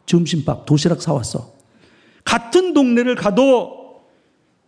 [0.08, 1.52] 점심밥, 도시락 사왔어.
[2.26, 3.81] 같은 동네를 가도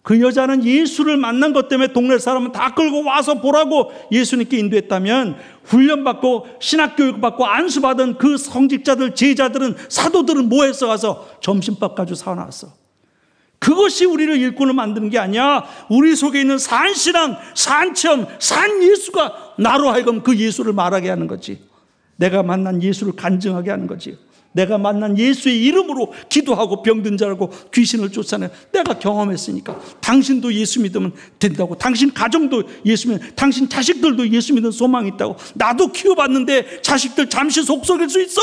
[0.04, 6.48] 그 여자는 예수를 만난 것 때문에 동네 사람은 다 끌고 와서 보라고 예수님께 인도했다면 훈련받고
[6.60, 12.84] 신학교육 받고 안수받은 그 성직자들, 제자들은 사도들은 뭐 해서 가서 점심밥 가지고 사와놨어.
[13.60, 15.64] 그것이 우리를 일꾼을 만드는 게 아니야.
[15.90, 21.64] 우리 속에 있는 산신앙, 산체험, 산 예수가 나로 하여금 그 예수를 말하게 하는 거지.
[22.18, 24.18] 내가 만난 예수를 간증하게 하는 거지.
[24.54, 28.50] 내가 만난 예수의 이름으로 기도하고 병든 자라고 귀신을 쫓아내.
[28.72, 29.80] 내가 경험했으니까.
[30.00, 31.78] 당신도 예수 믿으면 된다고.
[31.78, 35.36] 당신 가정도 예수 믿으면, 당신 자식들도 예수 믿는 소망이 있다고.
[35.56, 38.42] 나도 키워봤는데 자식들 잠시 속썩일 수 있어.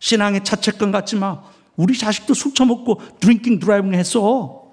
[0.00, 1.40] 신앙의 자책감 갖지 마.
[1.76, 4.64] 우리 자식도 술 처먹고 drinking driving 했어.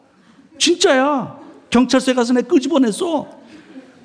[0.57, 1.39] 진짜야.
[1.69, 3.27] 경찰서에 가서 내 끄집어냈어.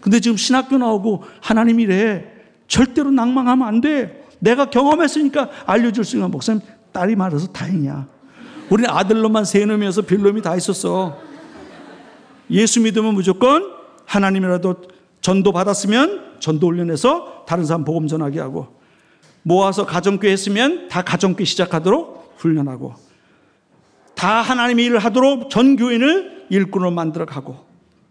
[0.01, 2.32] 근데 지금 신학교 나오고 하나님이래.
[2.68, 4.26] 절대로 낙망하면 안 돼.
[4.39, 6.61] 내가 경험했으니까 알려줄 수 있는 목사님
[6.93, 8.07] 딸이 많아서 다행이야.
[8.70, 11.18] 우리는 아들로만 세 놈이어서 별놈이 다 있었어.
[12.51, 13.72] 예수 믿으면 무조건
[14.05, 14.82] 하나님이라도
[15.20, 18.68] 전도 받았으면 전도 훈련해서 다른 사람 복음 전하게 하고
[19.43, 22.95] 모아서 가정교회 했으면 다 가정교회 시작하도록 훈련하고
[24.14, 27.64] 다 하나님의 일을 하도록 전 교인을 일꾼으로 만들어 가고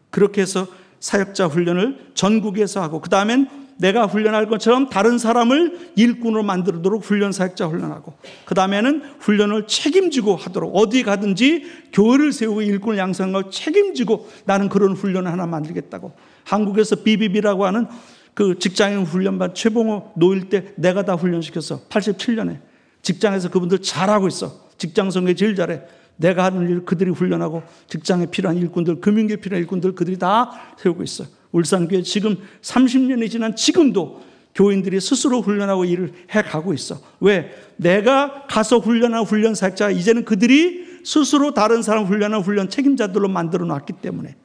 [0.10, 0.68] 그렇게 해서
[1.00, 7.68] 사역자 훈련을 전국에서 하고 그 다음엔 내가 훈련할 것처럼 다른 사람을 일꾼으로 만들도록 훈련 사역자
[7.68, 8.14] 훈련하고
[8.46, 15.32] 그 다음에는 훈련을 책임지고 하도록 어디 가든지 교회를 세우고 일꾼을 양성하고 책임지고 나는 그런 훈련을
[15.32, 16.14] 하나 만들겠다고.
[16.46, 17.88] 한국에서 BBB라고 하는
[18.34, 22.60] 그 직장인 훈련반 최봉호 노일 때 내가 다 훈련시켰어 87년에
[23.02, 24.66] 직장에서 그분들 잘하고 있어.
[24.78, 25.82] 직장 성에 제일 잘해.
[26.18, 31.26] 내가 하는 일 그들이 훈련하고 직장에 필요한 일꾼들 금융계 필요한 일꾼들 그들이 다 세우고 있어
[31.56, 34.22] 울산교회 지금 30년이 지난 지금도
[34.54, 37.00] 교인들이 스스로 훈련하고 일을 해 가고 있어.
[37.22, 37.52] 왜?
[37.78, 43.94] 내가 가서 훈련한 훈련 사역자 이제는 그들이 스스로 다른 사람 훈련한 훈련 책임자들로 만들어 놨기
[44.02, 44.36] 때문에.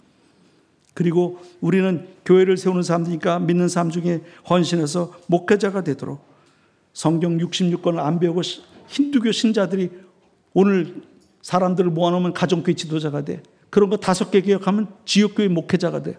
[0.95, 6.25] 그리고 우리는 교회를 세우는 사람들이니까 믿는 사람 중에 헌신해서 목회자가 되도록
[6.93, 8.43] 성경 66권을 안 배우고
[8.87, 9.91] 힌두교 신자들이
[10.53, 11.03] 오늘
[11.43, 13.43] 사람들을 모아놓으면 가정교회 지도자가 돼.
[13.69, 16.19] 그런 거 다섯 개 기억하면 지역교회 목회자가 돼.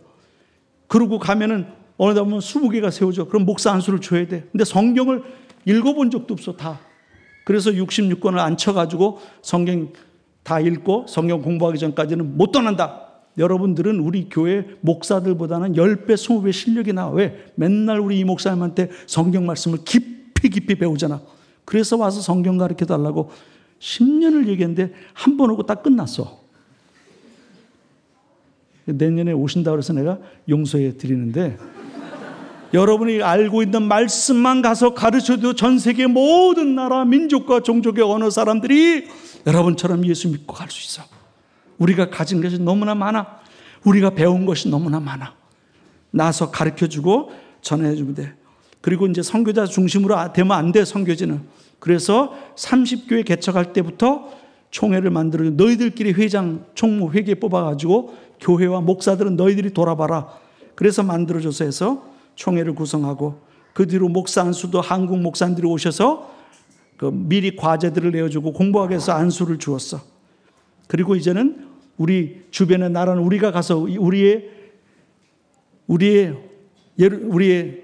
[0.91, 1.67] 그러고 가면은
[1.97, 3.23] 어느 날 보면 20개가 세워져.
[3.29, 4.45] 그럼 목사 한 수를 줘야 돼.
[4.51, 5.23] 근데 성경을
[5.65, 6.81] 읽어본 적도 없어, 다.
[7.45, 9.93] 그래서 66권을 안 쳐가지고 성경
[10.43, 13.07] 다 읽고 성경 공부하기 전까지는 못 떠난다.
[13.37, 17.07] 여러분들은 우리 교회 목사들보다는 10배, 20배 실력이 나.
[17.07, 17.45] 왜?
[17.55, 21.21] 맨날 우리 이 목사님한테 성경 말씀을 깊이 깊이 배우잖아.
[21.63, 23.31] 그래서 와서 성경 가르쳐 달라고
[23.79, 26.40] 10년을 얘기했는데 한 번 오고 딱 끝났어.
[28.85, 30.17] 내년에 오신다 그래서 내가
[30.49, 31.57] 용서해 드리는데
[32.73, 39.07] 여러분이 알고 있는 말씀만 가서 가르쳐도 전 세계 모든 나라 민족과 종족의 어느 사람들이
[39.45, 41.07] 여러분처럼 예수 믿고 갈 수 있어.
[41.79, 43.39] 우리가 가진 것이 너무나 많아.
[43.83, 45.33] 우리가 배운 것이 너무나 많아.
[46.11, 48.33] 나서 가르쳐 주고 전해 주면 돼.
[48.79, 51.41] 그리고 이제 선교자 중심으로 아, 되면 안 돼, 선교지는.
[51.79, 54.29] 그래서 30교회 개척할 때부터
[54.69, 60.27] 총회를 만들어 너희들끼리 회장, 총무, 회계 뽑아 가지고 교회와 목사들은 너희들이 돌아봐라.
[60.75, 63.39] 그래서 만들어줘서 해서 총회를 구성하고
[63.73, 66.31] 그 뒤로 목사 안수도 한국 목사님들이 오셔서
[66.97, 70.01] 그 미리 과제들을 내어주고 공부하게 해서 안수를 주었어.
[70.87, 71.67] 그리고 이제는
[71.97, 74.49] 우리 주변의 나라는 우리가 가서 우리의
[75.87, 76.37] 우리의
[76.97, 77.83] 우리의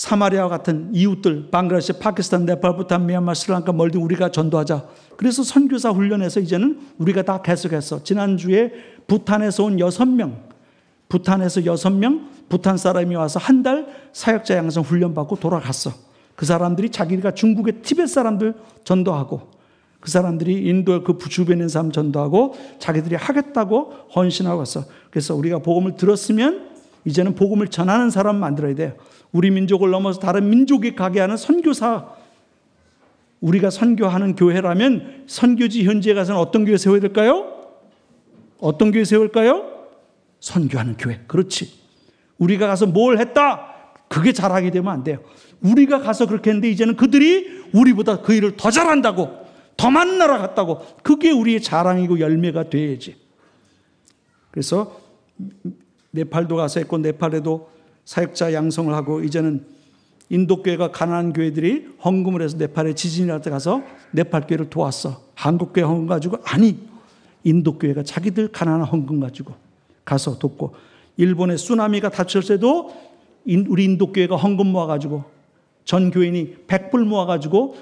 [0.00, 4.86] 사마리아와 같은 이웃들, 방글라데시, 파키스탄, 네팔, 부탄, 미얀마, 스리랑카, 멀디 우리가 전도하자.
[5.18, 8.02] 그래서 선교사 훈련에서 이제는 우리가 다 계속했어.
[8.02, 8.72] 지난주에
[9.06, 10.40] 부탄에서 온 여섯 명,
[11.10, 15.92] 부탄에서 여섯 명, 부탄 사람이 와서 한 달 사역자 양성 훈련 받고 돌아갔어.
[16.34, 19.50] 그 사람들이 자기가 중국의 티벳 사람들 전도하고
[20.00, 24.84] 그 사람들이 인도 그 주변에 있는 사람 전도하고 자기들이 하겠다고 헌신하고 왔어.
[25.10, 26.69] 그래서 우리가 복음을 들었으면
[27.04, 28.94] 이제는 복음을 전하는 사람 만들어야 돼요.
[29.32, 32.08] 우리 민족을 넘어서 다른 민족이 가게 하는 선교사
[33.40, 37.60] 우리가 선교하는 교회라면 선교지 현지에 가서는 어떤 교회 세워야 될까요?
[38.58, 39.88] 어떤 교회 세울까요?
[40.40, 41.20] 선교하는 교회.
[41.26, 41.72] 그렇지.
[42.38, 43.66] 우리가 가서 뭘 했다?
[44.08, 45.18] 그게 자랑이 되면 안 돼요.
[45.62, 49.30] 우리가 가서 그렇게 했는데 이제는 그들이 우리보다 그 일을 더 잘한다고,
[49.76, 50.84] 더 만나러 갔다고.
[51.02, 53.16] 그게 우리의 자랑이고 열매가 돼야지.
[54.50, 55.00] 그래서
[56.12, 57.68] 네팔도 가서 했고, 네팔에도
[58.04, 59.64] 사역자 양성을 하고 이제는
[60.28, 63.82] 인도 교회가 가난한 교회들이 헌금을 해서 네팔에 지진이 날 때 가서
[64.12, 65.20] 네팔 교회를 도왔어.
[65.34, 66.78] 한국 교회 헌금 가지고 아니
[67.42, 69.54] 인도 교회가 자기들 가난한 헌금 가지고
[70.04, 70.74] 가서 돕고
[71.16, 72.94] 일본의 쓰나미가 닥쳤을 때도
[73.68, 75.24] 우리 인도 교회가 헌금 모아 가지고
[75.84, 77.76] 전 교인이 100불 모아 가지고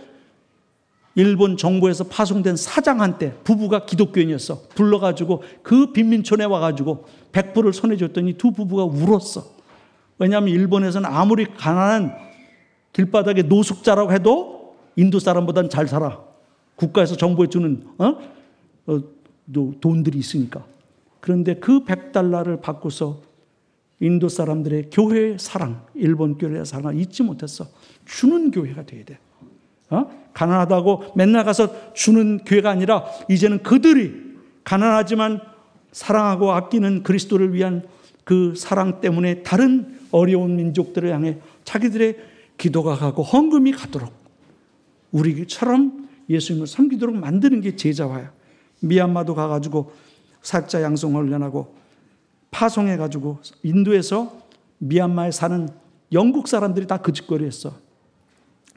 [1.18, 4.68] 일본 정부에서 파송된 사장한테 부부가 기독교인이었어.
[4.76, 9.44] 불러 가지고 그 빈민촌에 와 가지고 100불을 손에 줬더니 두 부부가 울었어.
[10.20, 12.14] 왜냐하면 일본에서는 아무리 가난한
[12.92, 16.22] 길바닥에 노숙자라고 해도 인도 사람보다는 잘 살아.
[16.76, 18.16] 국가에서 정부에 주는 어?
[18.86, 19.00] 어,
[19.80, 20.64] 돈들이 있으니까.
[21.18, 23.22] 그런데 그 100달러를 받고서
[23.98, 27.66] 인도 사람들의 교회 사랑, 일본 교회 사랑을 잊지 못했어.
[28.04, 29.18] 주는 교회가 돼야 돼.
[29.90, 30.27] 어?
[30.38, 34.14] 가난하다고 맨날 가서 주는 교회가 아니라 이제는 그들이
[34.62, 35.40] 가난하지만
[35.90, 37.82] 사랑하고 아끼는 그리스도를 위한
[38.22, 42.16] 그 사랑 때문에 다른 어려운 민족들을 향해 자기들의
[42.56, 44.12] 기도가 가고 헌금이 가도록
[45.10, 48.30] 우리처럼 예수님을 섬기도록 만드는 게 제자화야.
[48.80, 49.92] 미얀마도 가가지고
[50.40, 51.74] 사자 양성을 훈련하고
[52.52, 54.38] 파송해가지고 인도에서
[54.78, 55.68] 미얀마에 사는
[56.12, 57.87] 영국 사람들이 다 그 짓거리 했어.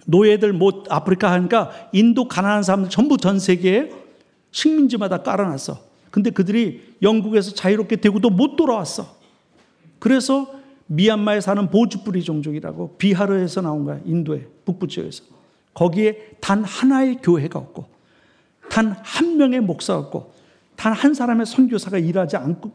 [0.08, 3.90] 노예들 못 아프리카 하니까 인도 가난한 사람들 전부 전 세계에
[4.52, 5.80] 식민지마다 깔아놨어.
[6.10, 9.16] 근데 그들이 영국에서 자유롭게 되고도 못 돌아왔어.
[10.00, 10.54] 그래서
[10.88, 14.00] 미얀마에 사는 보주뿌리 종족이라고 비하르에서 나온 거야.
[14.06, 15.24] 인도의 북부 지역에서.
[15.74, 17.86] 거기에 단 하나의 교회가 없고
[18.70, 20.34] 단 한 명의 목사가 없고
[20.76, 22.72] 단 한 사람의 선교사가 일하지 않고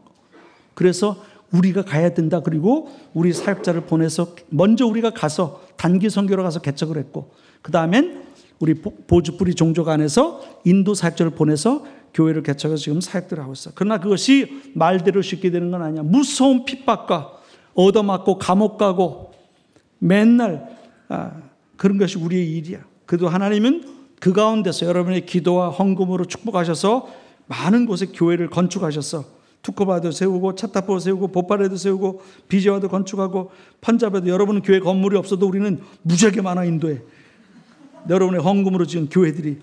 [0.73, 2.41] 그래서 우리가 가야 된다.
[2.41, 7.31] 그리고 우리 사역자를 보내서 먼저 우리가 가서 단기 선교로 가서 개척을 했고
[7.61, 8.23] 그 다음엔
[8.59, 13.71] 우리 보주뿌리 종족 안에서 인도 사역자를 보내서 교회를 개척해서 지금 사역들을 하고 있어.
[13.75, 16.01] 그러나 그것이 말대로 쉽게 되는 건 아니야.
[16.03, 17.33] 무서운 핍박과
[17.75, 19.31] 얻어맞고 감옥 가고
[19.99, 20.75] 맨날
[21.09, 21.31] 아,
[21.75, 22.79] 그런 것이 우리의 일이야.
[23.05, 23.83] 그래도 하나님은
[24.19, 27.07] 그 가운데서 여러분의 기도와 헌금으로 축복하셔서
[27.45, 29.36] 많은 곳에 교회를 건축하셨어.
[29.67, 33.51] 투코바도 세우고 차타포 세우고 보파레도 세우고 비제와도 건축하고
[33.81, 37.01] 펀잡에도 여러분 교회 건물이 없어도 우리는 무지하게 많아 인도에
[38.09, 39.57] 여러분의 헌금으로 지은 교회들이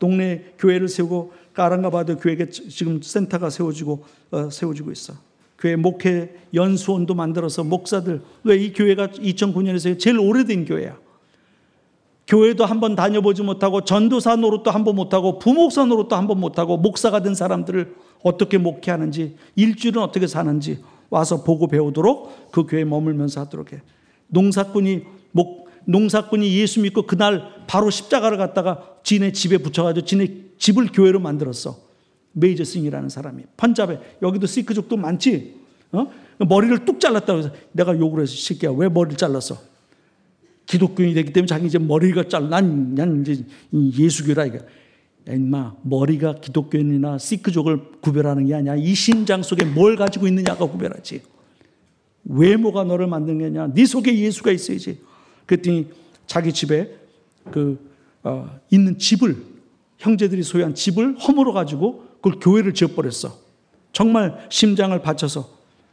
[0.00, 5.14] 동네 교회를 세우고 까랑가바도 교회가 지금 센터가 세워지고 어, 세워지고 있어.
[5.56, 10.98] 교회 목회 연수원도 만들어서 목사들 왜 이 교회가 2009년에서 제일 오래된 교회야.
[12.26, 16.76] 교회도 한 번 다녀보지 못하고 전도사 노릇도 한 번 못하고 부목사 노릇도 한 번 못하고
[16.78, 20.78] 목사가 된 사람들을 어떻게 목회하는지 일주일은 어떻게 사는지
[21.10, 23.82] 와서 보고 배우도록 그 교회에 머물면서 하도록 해.
[24.28, 25.02] 농사꾼이
[25.32, 31.76] 목 농사꾼이 예수 믿고 그날 바로 십자가를 갖다가 지네 집에 붙여가지고 지네 집을 교회로 만들었어.
[32.32, 35.56] 메이저 싱이라는 사람이 펀잡에 여기도 시크족도 많지.
[35.92, 36.06] 어?
[36.38, 39.56] 머리를 뚝 잘랐다고 해서 내가 욕을 해서 새끼야 왜 머리를 잘랐어?
[40.66, 44.56] 기독교인이 되기 때문에 자기 이제 머리가 잘라 난, 난 이제 예수교라 이거.
[44.56, 48.74] 야, 임마, 머리가 기독교인이나 시크족을 구별하는 게 아니야.
[48.76, 51.22] 이 심장 속에 뭘 가지고 있느냐가 구별하지.
[52.24, 53.68] 외모가 너를 만든 게 아니야.
[53.72, 54.98] 네 속에 예수가 있어야지.
[55.46, 55.88] 그랬더니
[56.26, 56.96] 자기 집에
[57.50, 57.78] 그,
[58.22, 59.36] 어, 있는 집을,
[59.98, 63.38] 형제들이 소유한 집을 허물어 가지고 그걸 교회를 지어버렸어.
[63.92, 65.48] 정말 심장을 바쳐서.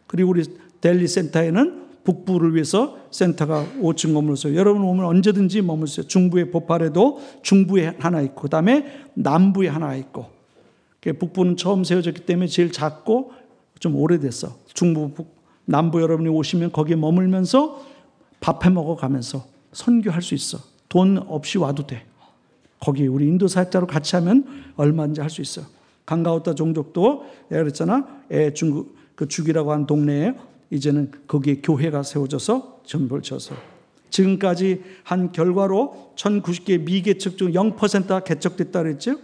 [0.07, 0.43] 그리고 우리
[0.79, 6.07] 델리 센터에는 북부를 위해서 센터가 5층 건물을 여러분 오면 언제든지 머물세요.
[6.07, 10.25] 중부에 보팔에도 중부에 하나 있고, 그 다음에 남부에 하나 있고.
[11.01, 13.33] 북부는 처음 세워졌기 때문에 제일 작고
[13.79, 14.55] 좀 오래됐어.
[14.73, 15.35] 중부, 북,
[15.65, 17.83] 남부 여러분이 오시면 거기에 머물면서
[18.39, 20.59] 밥해 먹어 가면서 선교할 수 있어.
[20.89, 22.05] 돈 없이 와도 돼.
[22.79, 24.45] 거기 우리 인도 사역자로 같이 하면
[24.75, 25.61] 얼마인지 할 수 있어.
[26.05, 28.07] 강가우타 종족도 내가 그랬잖아.
[28.31, 30.35] 애 중국 그 죽이라고 한 동네에
[30.71, 33.55] 이제는 거기에 교회가 세워져서 전부를 쳐서
[34.09, 39.17] 지금까지 한 결과로 1090개 미개척 중 0%가 개척됐다 그랬죠?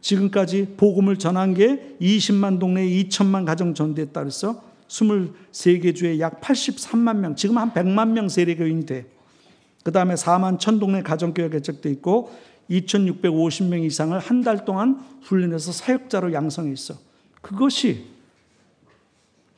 [0.00, 7.36] 지금까지 복음을 전한 게 20만 동네에 2천만 가정 전됐다 그래서 23개 주에 약 83만 명,
[7.36, 9.06] 지금 한 100만 명 세례교인이 돼.
[9.82, 12.30] 그 다음에 4만 천 동네 가정교회 개척돼 있고
[12.70, 16.94] 2,650명 이상을 한 달 동안 훈련해서 사역자로 양성해 있어.
[17.40, 18.04] 그것이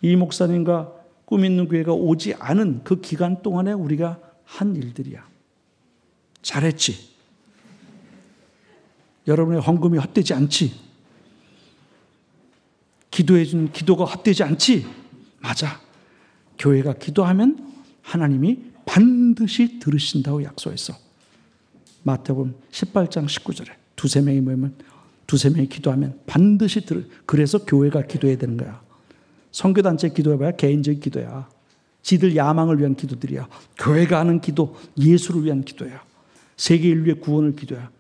[0.03, 0.93] 이 목사님과
[1.27, 5.29] 꿈 있는 교회가 오지 않은 그 기간 동안에 우리가 한 일들이야.
[6.41, 7.11] 잘했지.
[9.27, 10.73] 여러분의 헌금이 헛되지 않지.
[13.11, 14.87] 기도해준 기도가 헛되지 않지.
[15.41, 15.81] 맞아.
[16.59, 20.95] 교회가 기도하면 하나님이 반드시 들으신다고 약속했어.
[22.05, 24.77] 마태복음 18장 19절에 두세 명이 모이면
[25.27, 28.86] 두세 명이 기도하면 반드시 들 그래서 교회가 기도해야 되는 거야.
[29.57, 31.49] 선교단체 기도해봐야 개인적 기도야.
[32.03, 33.49] 지들 야망을 위한 기도들이야.
[33.79, 36.05] 교회가 하는 기도, 예수를 위한 기도야.
[36.59, 37.91] 세계 인류의 구원을 기도야.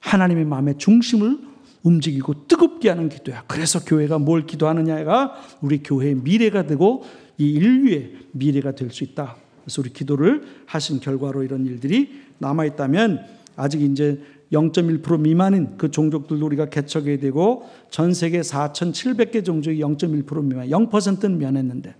[0.00, 1.38] 하나님의 마음의 중심을
[1.82, 3.44] 움직이고 뜨겁게 하는 기도야.
[3.46, 7.04] 그래서 교회가 뭘 기도하느냐가 우리 교회의 미래가 되고
[7.36, 9.36] 이 인류의 미래가 될 수 있다.
[9.64, 13.22] 그래서 우리 기도를 하신 결과로 이런 일들이 남아있다면
[13.56, 14.18] 아직 이제
[14.52, 21.94] 0.1% 미만인 그 종족들도 우리가 개척해야 되고 전 세계 4,700개 종족이 0.1% 미만, 0%는 면했는데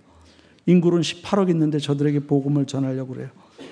[0.65, 3.29] 인구는 18억 있는데 저들에게 복음을 전하려고 그래요.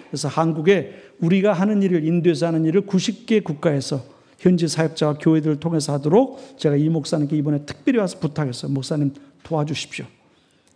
[0.10, 4.04] 그래서 한국에 우리가 하는 일을 인도에서 하는 일을 90개 국가에서
[4.40, 8.72] 현지 사역자와 교회들을 통해서 하도록 제가 이 목사님께 이번에 특별히 와서 부탁했어요.
[8.72, 9.14] 목사님
[9.44, 10.06] 도와주십시오.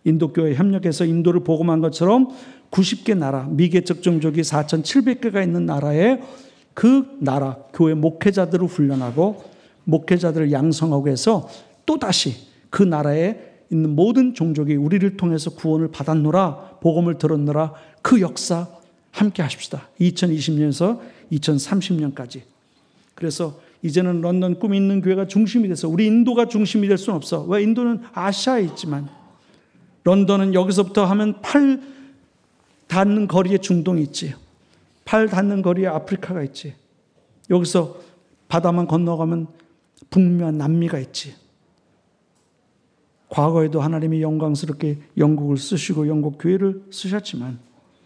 [0.04, 2.30] 인도 교회 협력해서 인도를 복음한 것처럼
[2.70, 6.22] 90개 나라, 미개척 종족이 4,700개가 있는 나라에
[6.76, 9.44] 그 나라 교회 목회자들을 훈련하고
[9.86, 11.50] 목회자들을 양성하고 해서
[11.88, 12.36] 또다시
[12.70, 13.40] 그 나라에
[13.72, 17.74] 있는 모든 종족이 우리를 통해서 구원을 받았노라 복음을 들었노라
[18.04, 18.68] 그 역사
[19.12, 19.88] 함께 하십시다.
[20.00, 21.00] 2020년에서
[21.32, 22.42] 2030년까지.
[23.16, 27.44] 그래서 이제는 런던 꿈이 있는 교회가 중심이 돼서 우리 인도가 중심이 될 수는 없어.
[27.44, 29.08] 왜 인도는 아시아에 있지만
[30.04, 31.82] 런던은 여기서부터 하면 팔
[32.88, 34.34] 닿는 거리에 중동이 있지.
[35.06, 36.74] 팔 닿는 거리에 아프리카가 있지.
[37.50, 37.98] 여기서
[38.48, 39.48] 바다만 건너가면
[40.10, 41.36] 북미와 남미가 있지.
[43.30, 47.60] 과거에도 하나님이 영광스럽게 영국을 쓰시고 영국 교회를 쓰셨지만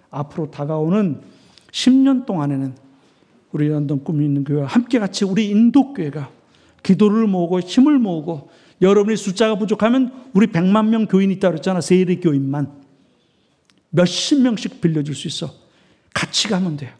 [0.09, 1.21] 앞으로 다가오는
[1.71, 2.75] 10년 동안에는
[3.51, 6.31] 우리 런던 꿈이 있는 교회와 함께 같이 우리 인도 교회가
[6.83, 8.49] 기도를 모으고 힘을 모으고
[8.81, 11.81] 여러분의 숫자가 부족하면 우리 100만 명 교인이 있다고 그랬잖아.
[11.81, 12.71] 세례 교인만.
[13.89, 15.58] 몇십 명씩 빌려줄 수 있어.
[16.13, 16.91] 같이 가면 돼요.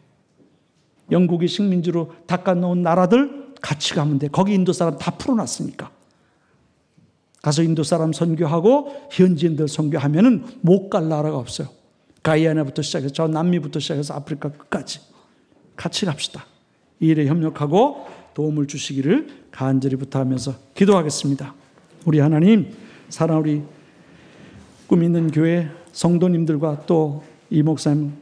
[1.10, 4.28] 영국이 식민지로 닦아놓은 나라들 같이 가면 돼.
[4.28, 5.90] 거기 인도 사람 다 풀어놨으니까.
[7.42, 11.68] 가서 인도 사람 선교하고 현지인들 선교하면은 못 갈 나라가 없어요.
[12.22, 15.00] 가이아나부터 시작해서 저 남미부터 시작해서 아프리카 끝까지
[15.74, 16.44] 같이 갑시다.
[17.00, 21.54] 이 일에 협력하고 도움을 주시기를 간절히 부탁하면서 기도하겠습니다.
[22.04, 22.74] 우리 하나님,
[23.08, 23.62] 사랑 우리
[24.86, 28.12] 꿈 있는 교회 성도님들과 또 이 목사님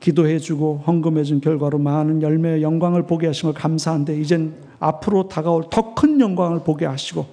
[0.00, 6.60] 기도해주고 헌금해준 결과로 많은 열매의 영광을 보게 걸 감사한데 이젠 앞으로 다가올 더 큰 영광을
[6.64, 7.26] 보게 하시고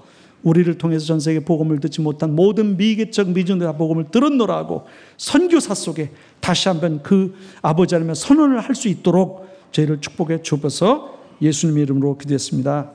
[0.44, 4.84] 우리를 통해서 전 세계 복음을 듣지 못한 모든 미개적 미전들 복음을 들었노라 하고
[5.18, 11.78] 선교사 속에 다시 한번 그 아버지 하나님의 선언을 할 수 있도록 저희를 축복해 주옵소서 예수님
[11.80, 12.92] 이름으로 기도했습니다.